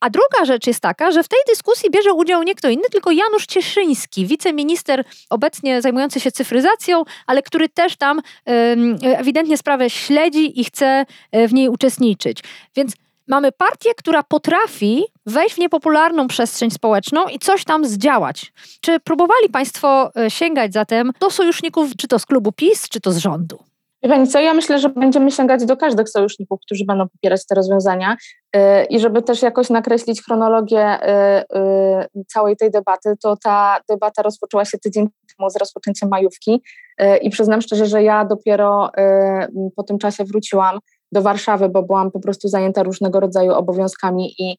A 0.00 0.10
druga 0.10 0.44
rzecz 0.44 0.66
jest 0.66 0.80
taka, 0.80 1.10
że 1.10 1.22
w 1.22 1.28
tej 1.28 1.38
dyskusji 1.48 1.90
bierze 1.90 2.12
udział 2.12 2.42
nie 2.42 2.54
kto 2.54 2.68
inny, 2.68 2.88
tylko 2.92 3.10
Janusz 3.10 3.46
Cieszyński, 3.46 4.26
wiceminister 4.26 5.04
obecnie 5.30 5.82
zajmujący 5.82 6.20
się 6.20 6.32
cyfryzacją, 6.32 7.04
ale 7.26 7.42
który 7.42 7.68
też 7.68 7.96
tam 7.96 8.20
ewidentnie 9.02 9.58
sprawę 9.58 9.90
śledzi 9.90 10.60
i 10.60 10.64
chce 10.64 11.06
w 11.32 11.52
niej 11.52 11.68
uczestniczyć. 11.68 12.38
Więc 12.76 12.92
mamy 13.28 13.52
partię, 13.52 13.94
która 13.96 14.22
potrafi 14.22 15.04
wejść 15.26 15.54
w 15.54 15.58
niepopularną 15.58 16.28
przestrzeń 16.28 16.70
społeczną 16.70 17.26
i 17.26 17.38
coś 17.38 17.64
tam 17.64 17.84
zdziałać. 17.84 18.52
Czy 18.80 19.00
próbowali 19.00 19.48
Państwo 19.52 20.10
e, 20.16 20.30
sięgać 20.30 20.72
zatem 20.72 21.12
do 21.20 21.30
sojuszników, 21.30 21.96
czy 21.96 22.08
to 22.08 22.18
z 22.18 22.26
klubu 22.26 22.52
PiS, 22.52 22.88
czy 22.88 23.00
to 23.00 23.12
z 23.12 23.16
rządu? 23.16 23.58
Pani 24.02 24.28
co, 24.28 24.40
ja 24.40 24.54
myślę, 24.54 24.78
że 24.78 24.88
będziemy 24.88 25.30
sięgać 25.30 25.64
do 25.64 25.76
każdych 25.76 26.08
sojuszników, 26.08 26.60
którzy 26.60 26.84
będą 26.84 27.08
popierać 27.08 27.46
te 27.46 27.54
rozwiązania 27.54 28.16
yy, 28.54 28.60
i 28.84 29.00
żeby 29.00 29.22
też 29.22 29.42
jakoś 29.42 29.70
nakreślić 29.70 30.22
chronologię 30.22 30.98
yy, 32.14 32.24
całej 32.24 32.56
tej 32.56 32.70
debaty, 32.70 33.14
to 33.22 33.36
ta 33.36 33.80
debata 33.88 34.22
rozpoczęła 34.22 34.64
się 34.64 34.78
tydzień 34.78 35.08
temu 35.36 35.50
z 35.50 35.56
rozpoczęciem 35.56 36.08
majówki 36.08 36.62
i 37.22 37.30
przyznam 37.30 37.60
szczerze, 37.60 37.86
że 37.86 38.02
ja 38.02 38.24
dopiero 38.24 38.90
po 39.76 39.82
tym 39.82 39.98
czasie 39.98 40.24
wróciłam 40.24 40.78
do 41.12 41.22
Warszawy, 41.22 41.68
bo 41.68 41.82
byłam 41.82 42.10
po 42.10 42.20
prostu 42.20 42.48
zajęta 42.48 42.82
różnego 42.82 43.20
rodzaju 43.20 43.52
obowiązkami 43.52 44.34
i, 44.38 44.56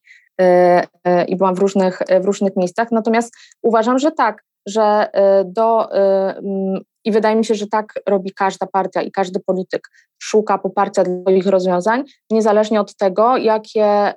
i 1.28 1.36
byłam 1.36 1.54
w 1.54 1.58
różnych, 1.58 1.98
w 2.20 2.24
różnych 2.24 2.56
miejscach. 2.56 2.88
Natomiast 2.92 3.34
uważam, 3.62 3.98
że 3.98 4.12
tak, 4.12 4.44
że 4.66 5.06
do 5.44 5.88
i 7.04 7.12
wydaje 7.12 7.36
mi 7.36 7.44
się, 7.44 7.54
że 7.54 7.66
tak 7.66 7.94
robi 8.06 8.32
każda 8.32 8.66
partia 8.66 9.02
i 9.02 9.12
każdy 9.12 9.40
polityk. 9.40 9.88
Szuka 10.22 10.58
poparcia 10.58 11.04
dla 11.04 11.20
swoich 11.22 11.46
rozwiązań, 11.46 12.04
niezależnie 12.30 12.80
od 12.80 12.96
tego, 12.96 13.36
jakie, 13.36 14.10
y, 14.10 14.14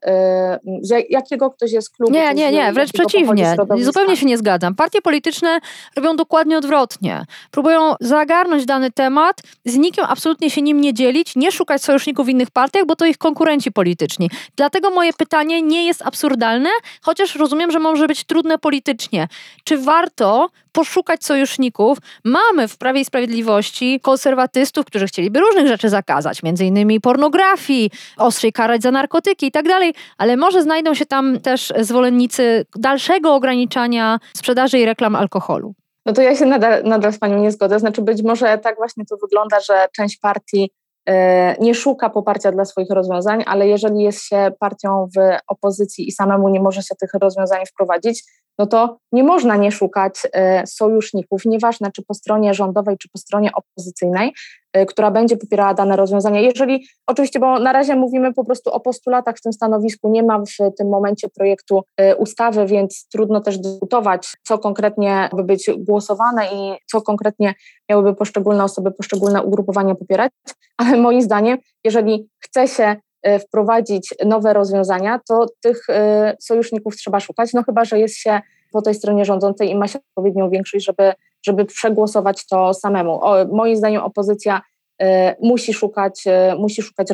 z 0.81 1.05
jakiego 1.09 1.51
ktoś 1.51 1.71
jest 1.71 1.95
klubu. 1.95 2.13
Nie, 2.13 2.33
nie, 2.33 2.51
nie, 2.51 2.73
wręcz 2.73 2.91
przeciwnie. 2.91 3.55
Zupełnie 3.77 4.17
się 4.17 4.25
nie 4.25 4.37
zgadzam. 4.37 4.75
Partie 4.75 5.01
polityczne 5.01 5.59
robią 5.95 6.15
dokładnie 6.15 6.57
odwrotnie. 6.57 7.25
Próbują 7.51 7.93
zagarnąć 8.01 8.65
dany 8.65 8.91
temat, 8.91 9.41
z 9.65 9.77
nikim 9.77 10.03
absolutnie 10.07 10.49
się 10.49 10.61
nim 10.61 10.81
nie 10.81 10.93
dzielić, 10.93 11.35
nie 11.35 11.51
szukać 11.51 11.83
sojuszników 11.83 12.25
w 12.25 12.29
innych 12.29 12.51
partiach, 12.51 12.85
bo 12.85 12.95
to 12.95 13.05
ich 13.05 13.17
konkurenci 13.17 13.71
polityczni. 13.71 14.29
Dlatego 14.55 14.89
moje 14.89 15.13
pytanie 15.13 15.61
nie 15.61 15.87
jest 15.87 16.01
absurdalne, 16.01 16.69
chociaż 17.01 17.35
rozumiem, 17.35 17.71
że 17.71 17.79
może 17.79 18.07
być 18.07 18.23
trudne 18.23 18.57
politycznie. 18.57 19.27
Czy 19.63 19.77
warto 19.77 20.49
poszukać 20.73 21.25
sojuszników? 21.25 21.97
Mamy 22.23 22.67
w 22.67 22.77
Prawie 22.77 23.01
i 23.01 23.05
Sprawiedliwości 23.05 23.99
konserwatystów, 23.99 24.85
którzy 24.85 25.07
chcieliby 25.07 25.39
różnych 25.39 25.67
rzeczy 25.67 25.89
zakazać, 25.89 26.43
między 26.43 26.65
innymi 26.65 27.01
pornografii, 27.01 27.91
ostrzej 28.17 28.53
karać 28.53 28.81
za 28.81 28.91
narkotyki 28.91 29.45
i 29.45 29.51
tak 29.51 29.67
dalej, 29.67 29.93
ale 30.17 30.37
może 30.37 30.63
znajdą 30.63 30.93
się 30.93 31.05
tam 31.05 31.39
też 31.39 31.73
zwolennicy 31.79 32.65
dalszego 32.75 33.35
ograniczania 33.35 34.19
sprzedaży 34.35 34.79
i 34.79 34.85
reklam 34.85 35.15
alkoholu. 35.15 35.73
No 36.05 36.13
to 36.13 36.21
ja 36.21 36.35
się 36.35 36.45
nadal, 36.45 36.83
nadal 36.83 37.13
z 37.13 37.19
Panią 37.19 37.39
nie 37.39 37.51
zgodzę. 37.51 37.79
Znaczy 37.79 38.01
być 38.01 38.23
może 38.23 38.57
tak 38.57 38.75
właśnie 38.75 39.05
to 39.05 39.17
wygląda, 39.17 39.59
że 39.59 39.87
część 39.95 40.17
partii 40.19 40.71
e, 41.05 41.55
nie 41.59 41.75
szuka 41.75 42.09
poparcia 42.09 42.51
dla 42.51 42.65
swoich 42.65 42.89
rozwiązań, 42.89 43.43
ale 43.47 43.67
jeżeli 43.67 44.03
jest 44.03 44.23
się 44.23 44.51
partią 44.59 45.07
w 45.17 45.37
opozycji 45.47 46.07
i 46.07 46.11
samemu 46.11 46.49
nie 46.49 46.59
może 46.59 46.81
się 46.81 46.95
tych 46.95 47.09
rozwiązań 47.21 47.65
wprowadzić, 47.65 48.23
no 48.59 48.67
to 48.67 48.97
nie 49.11 49.23
można 49.23 49.55
nie 49.55 49.71
szukać 49.71 50.13
e, 50.33 50.67
sojuszników, 50.67 51.45
nieważne 51.45 51.91
czy 51.91 52.03
po 52.03 52.13
stronie 52.13 52.53
rządowej, 52.53 52.97
czy 52.97 53.09
po 53.09 53.17
stronie 53.17 53.51
opozycyjnej, 53.53 54.33
e, 54.73 54.85
która 54.85 55.11
będzie 55.11 55.37
popierała 55.37 55.73
dane 55.73 55.95
rozwiązania. 55.95 56.39
Jeżeli, 56.39 56.85
oczywiście, 57.07 57.39
bo 57.39 57.59
na 57.59 57.73
razie 57.73 57.95
mówimy 57.95 58.33
po 58.33 58.45
prostu 58.45 58.71
o 58.71 58.79
postulatach 58.79 59.37
w 59.37 59.41
tym 59.41 59.53
stanowisku, 59.53 60.09
nie 60.09 60.23
ma 60.23 60.39
w 60.39 60.75
tym 60.77 60.89
momencie 60.89 61.29
projektu 61.29 61.81
e, 61.97 62.15
ustawy, 62.15 62.65
więc 62.65 63.07
trudno 63.11 63.41
też 63.41 63.57
dyskutować, 63.57 64.31
co 64.43 64.57
konkretnie 64.57 65.07
miałoby 65.07 65.43
być 65.43 65.69
głosowane 65.77 66.45
i 66.45 66.77
co 66.91 67.01
konkretnie 67.01 67.53
miałyby 67.89 68.15
poszczególne 68.15 68.63
osoby, 68.63 68.91
poszczególne 68.91 69.43
ugrupowania 69.43 69.95
popierać, 69.95 70.31
ale 70.77 70.97
moim 70.97 71.21
zdaniem, 71.21 71.57
jeżeli 71.83 72.29
chce 72.39 72.67
się 72.67 72.95
wprowadzić 73.39 74.13
nowe 74.25 74.53
rozwiązania, 74.53 75.19
to 75.27 75.45
tych 75.61 75.89
e, 75.89 76.35
sojuszników 76.39 76.95
trzeba 76.95 77.19
szukać, 77.19 77.53
no 77.53 77.63
chyba, 77.63 77.85
że 77.85 77.99
jest 77.99 78.17
się 78.17 78.41
po 78.71 78.81
tej 78.81 78.93
stronie 78.93 79.25
rządzącej 79.25 79.69
i 79.69 79.75
ma 79.75 79.87
się 79.87 79.99
odpowiednią 79.99 80.49
większość, 80.49 80.85
żeby, 80.85 81.13
żeby 81.45 81.65
przegłosować 81.65 82.47
to 82.47 82.73
samemu. 82.73 83.19
O, 83.23 83.45
moim 83.51 83.75
zdaniem 83.75 84.01
opozycja 84.01 84.61
e, 85.01 85.35
musi 85.41 85.73
szukać, 85.73 86.23
musi 86.57 86.81
szukać 86.81 87.07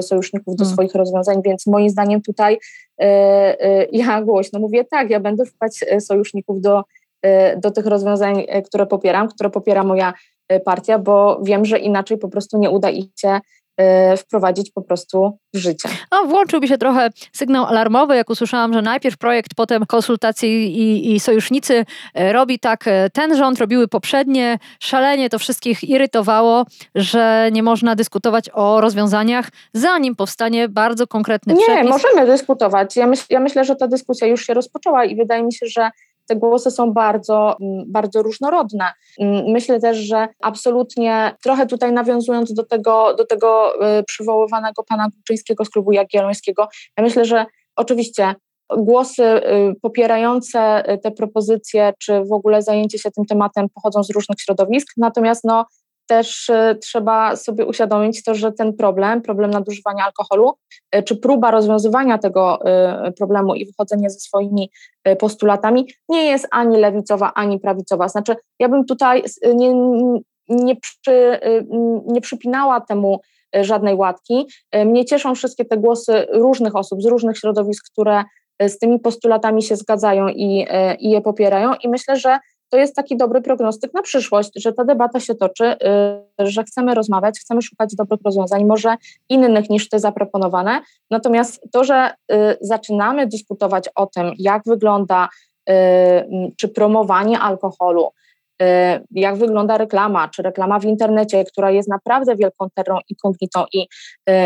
sojuszników 0.00 0.56
do 0.56 0.64
hmm. 0.64 0.74
swoich 0.74 0.94
rozwiązań, 0.94 1.42
więc 1.44 1.66
moim 1.66 1.90
zdaniem 1.90 2.22
tutaj 2.22 2.58
ja 3.92 4.22
głośno 4.22 4.60
mówię 4.60 4.84
tak, 4.84 5.10
ja 5.10 5.20
będę 5.20 5.46
szukać 5.46 5.84
sojuszników 6.00 6.60
do, 6.60 6.82
do 7.56 7.70
tych 7.70 7.86
rozwiązań, 7.86 8.46
które 8.64 8.86
popieram, 8.86 9.28
które 9.28 9.50
popiera 9.50 9.84
moja 9.84 10.12
partia, 10.64 10.98
bo 10.98 11.40
wiem, 11.42 11.64
że 11.64 11.78
inaczej 11.78 12.18
po 12.18 12.28
prostu 12.28 12.58
nie 12.58 12.70
uda 12.70 12.90
ich 12.90 13.06
się 13.16 13.38
wprowadzić 14.16 14.70
po 14.70 14.82
prostu 14.82 15.38
w 15.54 15.58
życie. 15.58 15.88
No, 16.12 16.24
włączył 16.24 16.60
mi 16.60 16.68
się 16.68 16.78
trochę 16.78 17.10
sygnał 17.32 17.66
alarmowy, 17.66 18.16
jak 18.16 18.30
usłyszałam, 18.30 18.72
że 18.72 18.82
najpierw 18.82 19.18
projekt, 19.18 19.54
potem 19.56 19.86
konsultacje 19.86 20.66
i, 20.66 21.14
i 21.14 21.20
sojusznicy 21.20 21.74
y, 21.74 22.32
robi 22.32 22.58
tak 22.58 22.86
y, 22.86 22.90
ten 23.12 23.36
rząd, 23.36 23.58
robiły 23.58 23.88
poprzednie. 23.88 24.58
Szalenie 24.80 25.30
to 25.30 25.38
wszystkich 25.38 25.84
irytowało, 25.84 26.64
że 26.94 27.48
nie 27.52 27.62
można 27.62 27.94
dyskutować 27.94 28.50
o 28.52 28.80
rozwiązaniach, 28.80 29.48
zanim 29.74 30.16
powstanie 30.16 30.68
bardzo 30.68 31.06
konkretny 31.06 31.54
nie, 31.54 31.62
przepis. 31.62 31.84
Nie, 31.84 31.88
możemy 31.88 32.26
dyskutować. 32.26 32.96
Ja, 32.96 33.06
myśl, 33.06 33.24
ja 33.30 33.40
myślę, 33.40 33.64
że 33.64 33.76
ta 33.76 33.88
dyskusja 33.88 34.26
już 34.26 34.46
się 34.46 34.54
rozpoczęła 34.54 35.04
i 35.04 35.16
wydaje 35.16 35.42
mi 35.42 35.54
się, 35.54 35.66
że 35.66 35.90
te 36.26 36.36
głosy 36.36 36.70
są 36.70 36.92
bardzo, 36.92 37.56
mm, 37.60 37.84
bardzo 37.86 38.22
różnorodne. 38.22 38.84
Mm, 39.20 39.44
myślę 39.46 39.80
też, 39.80 39.98
że 39.98 40.28
absolutnie 40.42 41.34
trochę 41.42 41.66
tutaj 41.66 41.92
nawiązując 41.92 42.52
do 42.52 42.64
tego, 42.64 43.14
do 43.14 43.26
tego 43.26 43.72
y, 43.98 44.04
przywoływanego 44.04 44.84
pana 44.84 45.08
Kuczyńskiego 45.16 45.64
z 45.64 45.70
klubu 45.70 45.92
Jagiellońskiego, 45.92 46.68
ja 46.98 47.04
myślę, 47.04 47.24
że 47.24 47.46
oczywiście 47.76 48.34
głosy 48.76 49.24
y, 49.24 49.74
popierające 49.82 50.92
y, 50.92 50.98
te 50.98 51.10
propozycje, 51.10 51.92
czy 51.98 52.24
w 52.24 52.32
ogóle 52.32 52.62
zajęcie 52.62 52.98
się 52.98 53.10
tym 53.10 53.24
tematem 53.24 53.66
pochodzą 53.74 54.04
z 54.04 54.10
różnych 54.10 54.40
środowisk, 54.40 54.88
natomiast 54.96 55.44
no, 55.44 55.64
też 56.06 56.48
y, 56.48 56.78
trzeba 56.82 57.36
sobie 57.36 57.66
uświadomić 57.66 58.24
to, 58.24 58.34
że 58.34 58.52
ten 58.52 58.72
problem, 58.76 59.22
problem 59.22 59.50
nadużywania 59.50 60.04
alkoholu, 60.04 60.52
y, 60.96 61.02
czy 61.02 61.16
próba 61.16 61.50
rozwiązywania 61.50 62.18
tego 62.18 62.58
y, 63.08 63.12
problemu 63.12 63.54
i 63.54 63.66
wychodzenia 63.66 64.08
ze 64.08 64.20
swoimi 64.20 64.70
postulatami 65.18 65.88
nie 66.08 66.24
jest 66.24 66.48
ani 66.50 66.76
lewicowa, 66.76 67.32
ani 67.34 67.60
prawicowa. 67.60 68.08
Znaczy, 68.08 68.36
ja 68.58 68.68
bym 68.68 68.84
tutaj 68.84 69.24
nie, 69.54 69.74
nie, 70.48 70.76
przy, 70.76 71.40
nie 72.06 72.20
przypinała 72.20 72.80
temu 72.80 73.20
żadnej 73.54 73.94
łatki. 73.94 74.46
Mnie 74.84 75.04
cieszą 75.04 75.34
wszystkie 75.34 75.64
te 75.64 75.76
głosy 75.76 76.26
różnych 76.32 76.76
osób 76.76 77.02
z 77.02 77.06
różnych 77.06 77.38
środowisk, 77.38 77.84
które 77.92 78.24
z 78.60 78.78
tymi 78.78 79.00
postulatami 79.00 79.62
się 79.62 79.76
zgadzają 79.76 80.28
i, 80.28 80.66
i 80.98 81.10
je 81.10 81.20
popierają, 81.20 81.74
i 81.84 81.88
myślę, 81.88 82.16
że 82.16 82.38
to 82.70 82.76
jest 82.76 82.96
taki 82.96 83.16
dobry 83.16 83.42
prognostyk 83.42 83.94
na 83.94 84.02
przyszłość, 84.02 84.50
że 84.56 84.72
ta 84.72 84.84
debata 84.84 85.20
się 85.20 85.34
toczy, 85.34 85.76
y, 86.40 86.46
że 86.46 86.64
chcemy 86.64 86.94
rozmawiać, 86.94 87.40
chcemy 87.40 87.62
szukać 87.62 87.94
dobrych 87.94 88.20
rozwiązań, 88.24 88.64
może 88.64 88.96
innych 89.28 89.70
niż 89.70 89.88
te 89.88 89.98
zaproponowane. 89.98 90.80
Natomiast 91.10 91.60
to, 91.72 91.84
że 91.84 92.10
y, 92.32 92.56
zaczynamy 92.60 93.26
dyskutować 93.26 93.88
o 93.94 94.06
tym, 94.06 94.32
jak 94.38 94.62
wygląda 94.66 95.28
y, 95.70 95.72
czy 96.56 96.68
promowanie 96.68 97.38
alkoholu, 97.38 98.08
jak 99.10 99.36
wygląda 99.36 99.78
reklama, 99.78 100.28
czy 100.28 100.42
reklama 100.42 100.78
w 100.78 100.84
internecie, 100.84 101.44
która 101.44 101.70
jest 101.70 101.88
naprawdę 101.88 102.36
wielką 102.36 102.66
terrą 102.74 102.98
inkognitą 103.08 103.64
i 103.72 103.86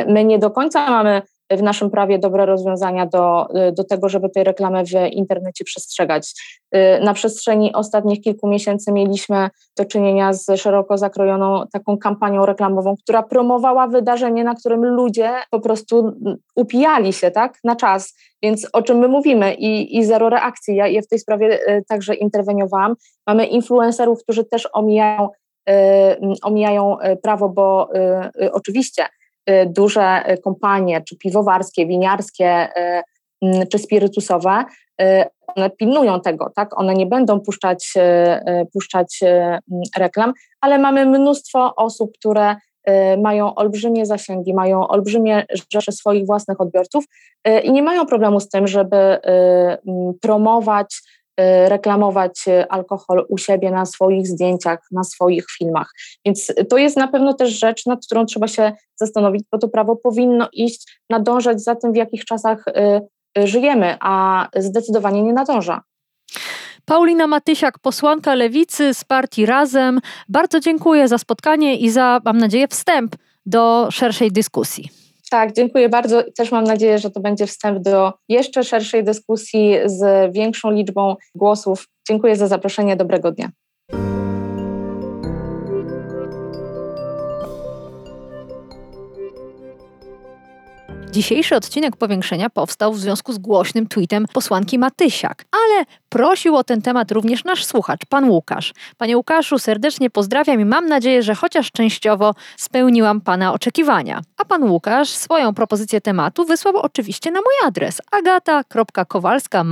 my 0.06 0.24
nie 0.24 0.38
do 0.38 0.50
końca 0.50 0.90
mamy 0.90 1.22
w 1.50 1.62
naszym 1.62 1.90
prawie 1.90 2.18
dobre 2.18 2.46
rozwiązania 2.46 3.06
do, 3.06 3.48
do 3.72 3.84
tego, 3.84 4.08
żeby 4.08 4.30
tej 4.30 4.44
reklamy 4.44 4.84
w 4.84 5.12
internecie 5.12 5.64
przestrzegać. 5.64 6.34
Y, 6.74 7.04
na 7.04 7.14
przestrzeni 7.14 7.72
ostatnich 7.72 8.20
kilku 8.20 8.48
miesięcy 8.48 8.92
mieliśmy 8.92 9.50
do 9.76 9.84
czynienia 9.84 10.32
z 10.32 10.60
szeroko 10.60 10.98
zakrojoną 10.98 11.62
taką 11.72 11.98
kampanią 11.98 12.46
reklamową, 12.46 12.94
która 13.02 13.22
promowała 13.22 13.86
wydarzenie, 13.86 14.44
na 14.44 14.54
którym 14.54 14.84
ludzie 14.84 15.30
po 15.50 15.60
prostu 15.60 16.12
upijali 16.56 17.12
się 17.12 17.30
tak, 17.30 17.58
na 17.64 17.76
czas. 17.76 18.14
Więc 18.42 18.68
o 18.72 18.82
czym 18.82 18.98
my 18.98 19.08
mówimy 19.08 19.54
i, 19.54 19.98
i 19.98 20.04
zero 20.04 20.28
reakcji. 20.28 20.76
Ja, 20.76 20.86
ja 20.86 21.02
w 21.02 21.06
tej 21.06 21.18
sprawie 21.18 21.68
y, 21.68 21.84
także 21.88 22.14
interweniowałam. 22.14 22.94
Mamy 23.26 23.46
influencerów, 23.46 24.22
którzy 24.22 24.44
też 24.44 24.68
omijają, 24.72 25.28
y, 25.70 25.72
omijają 26.42 26.96
prawo, 27.22 27.48
bo 27.48 27.88
oczywiście 28.52 29.06
duże 29.66 30.32
y, 30.32 30.38
kompanie, 30.38 31.02
czy 31.08 31.16
piwowarskie, 31.16 31.86
winiarskie, 31.86 32.68
y, 33.42 33.66
czy 33.66 33.78
spirytusowe, 33.78 34.64
one 35.56 35.70
pilnują 35.70 36.20
tego, 36.20 36.52
tak? 36.56 36.78
One 36.78 36.94
nie 36.94 37.06
będą 37.06 37.40
puszczać, 37.40 37.94
puszczać 38.72 39.20
reklam, 39.96 40.32
ale 40.60 40.78
mamy 40.78 41.06
mnóstwo 41.06 41.74
osób, 41.76 42.10
które 42.18 42.56
mają 43.18 43.54
olbrzymie 43.54 44.06
zasięgi, 44.06 44.54
mają 44.54 44.88
olbrzymie 44.88 45.44
rzesze 45.72 45.92
swoich 45.92 46.26
własnych 46.26 46.60
odbiorców 46.60 47.04
i 47.64 47.72
nie 47.72 47.82
mają 47.82 48.06
problemu 48.06 48.40
z 48.40 48.48
tym, 48.48 48.66
żeby 48.66 49.18
promować 50.22 51.02
reklamować 51.68 52.44
alkohol 52.68 53.26
u 53.29 53.38
siebie 53.38 53.70
na 53.70 53.87
swoich 53.87 54.26
zdjęciach, 54.26 54.79
na 54.92 55.05
swoich 55.05 55.46
filmach. 55.59 55.92
Więc 56.26 56.53
to 56.70 56.79
jest 56.79 56.96
na 56.96 57.09
pewno 57.09 57.35
też 57.35 57.50
rzecz, 57.50 57.87
nad 57.87 58.07
którą 58.07 58.26
trzeba 58.26 58.48
się 58.48 58.72
zastanowić, 58.96 59.44
bo 59.53 59.59
to 59.59 59.68
prawo 59.68 59.96
powinno 59.96 60.48
iść, 60.53 61.00
nadążać 61.11 61.62
za 61.62 61.76
tym, 61.76 61.92
w 61.92 61.96
jakich 61.96 62.24
czasach 62.24 62.64
żyjemy, 63.44 63.96
a 64.00 64.46
zdecydowanie 64.57 65.22
nie 65.22 65.33
nadąża. 65.33 65.83
Paulina 66.85 67.26
Matysiak, 67.26 67.79
posłanka 67.79 68.35
Lewicy 68.35 68.94
z 68.94 69.05
partii 69.05 69.46
Razem. 69.46 70.00
Bardzo 70.29 70.61
dziękuję 70.61 71.09
za 71.09 71.18
spotkanie 71.18 71.76
i 71.76 71.90
za, 71.90 72.20
mam 72.24 72.38
nadzieję, 72.38 72.68
wstęp 72.68 73.16
do 73.46 73.88
szerszej 73.90 74.33
dyskusji. 74.33 74.88
Tak, 75.31 75.53
dziękuję 75.53 75.88
bardzo. 75.88 76.23
Też 76.37 76.53
mam 76.53 76.64
nadzieję, 76.64 76.99
że 76.99 77.11
to 77.11 77.21
będzie 77.21 77.47
wstęp 77.47 77.79
do 77.79 78.12
jeszcze 78.29 78.64
szerszej 78.64 79.05
dyskusji 79.05 79.77
z 79.87 80.33
większą 80.35 80.71
liczbą 80.71 81.16
głosów. 81.35 81.88
Dziękuję 82.09 82.37
za 82.37 82.47
zaproszenie. 82.47 82.97
Dobrego 82.97 83.33
dnia. 83.33 83.51
Dzisiejszy 91.11 91.57
odcinek 91.57 91.97
powiększenia 91.97 92.51
powstał 92.51 92.93
w 92.93 92.99
związku 92.99 93.33
z 93.33 93.38
głośnym 93.38 93.87
tweetem 93.87 94.27
posłanki 94.35 94.79
Matysiak, 94.79 95.45
ale 95.53 95.85
prosił 96.11 96.57
o 96.57 96.64
ten 96.64 96.83
temat 96.83 97.12
również 97.12 97.44
nasz 97.44 97.64
słuchacz, 97.64 98.01
pan 98.09 98.31
Łukasz. 98.31 98.73
Panie 98.99 99.16
Łukaszu, 99.16 99.59
serdecznie 99.59 100.11
pozdrawiam 100.11 100.61
i 100.61 100.64
mam 100.64 100.87
nadzieję, 100.87 101.23
że 101.23 101.35
chociaż 101.35 101.73
częściowo 101.73 102.35
spełniłam 102.57 103.20
pana 103.20 103.53
oczekiwania. 103.53 104.20
A 104.37 104.44
pan 104.44 104.70
Łukasz 104.70 105.09
swoją 105.09 105.55
propozycję 105.55 106.01
tematu 106.01 106.44
wysłał 106.44 106.77
oczywiście 106.77 107.31
na 107.31 107.40
mój 107.40 107.68
adres 107.68 108.01
agata.kowalska 108.11 109.64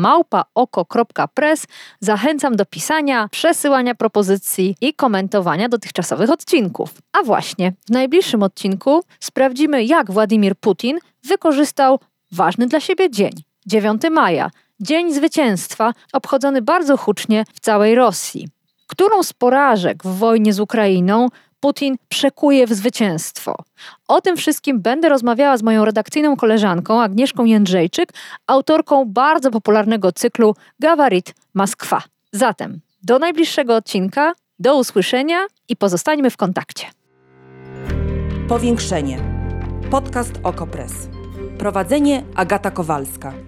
oko.press. 0.54 1.66
Zachęcam 2.00 2.56
do 2.56 2.66
pisania, 2.66 3.28
przesyłania 3.30 3.94
propozycji 3.94 4.76
i 4.80 4.94
komentowania 4.94 5.68
dotychczasowych 5.68 6.30
odcinków. 6.30 6.90
A 7.12 7.22
właśnie, 7.22 7.72
w 7.86 7.90
najbliższym 7.90 8.42
odcinku 8.42 9.02
sprawdzimy, 9.20 9.84
jak 9.84 10.10
Władimir 10.10 10.56
Putin 10.56 10.98
wykorzystał 11.24 12.00
ważny 12.32 12.66
dla 12.66 12.80
siebie 12.80 13.10
dzień 13.10 13.32
9 13.66 14.02
maja, 14.10 14.50
Dzień 14.80 15.14
Zwycięstwa, 15.14 15.92
obchodzony 16.12 16.62
bardzo 16.62 16.96
hucznie 16.96 17.44
w 17.54 17.60
całej 17.60 17.94
Rosji. 17.94 18.48
Którą 18.86 19.22
z 19.22 19.32
porażek 19.32 20.02
w 20.04 20.18
wojnie 20.18 20.52
z 20.52 20.60
Ukrainą 20.60 21.28
Putin 21.60 21.96
przekuje 22.08 22.66
w 22.66 22.72
zwycięstwo? 22.72 23.54
O 24.08 24.20
tym 24.20 24.36
wszystkim 24.36 24.80
będę 24.80 25.08
rozmawiała 25.08 25.56
z 25.56 25.62
moją 25.62 25.84
redakcyjną 25.84 26.36
koleżanką 26.36 27.02
Agnieszką 27.02 27.44
Jędrzejczyk, 27.44 28.12
autorką 28.46 29.04
bardzo 29.04 29.50
popularnego 29.50 30.12
cyklu 30.12 30.54
Gawarit 30.80 31.34
Moskwa. 31.54 32.02
Zatem 32.32 32.80
do 33.02 33.18
najbliższego 33.18 33.76
odcinka, 33.76 34.32
do 34.58 34.76
usłyszenia 34.76 35.38
i 35.68 35.76
pozostańmy 35.76 36.30
w 36.30 36.36
kontakcie. 36.36 36.86
Powiększenie. 38.48 39.18
Podcast 39.90 40.32
Okopres. 40.42 40.92
Prowadzenie 41.58 42.22
Agata 42.34 42.70
Kowalska. 42.70 43.47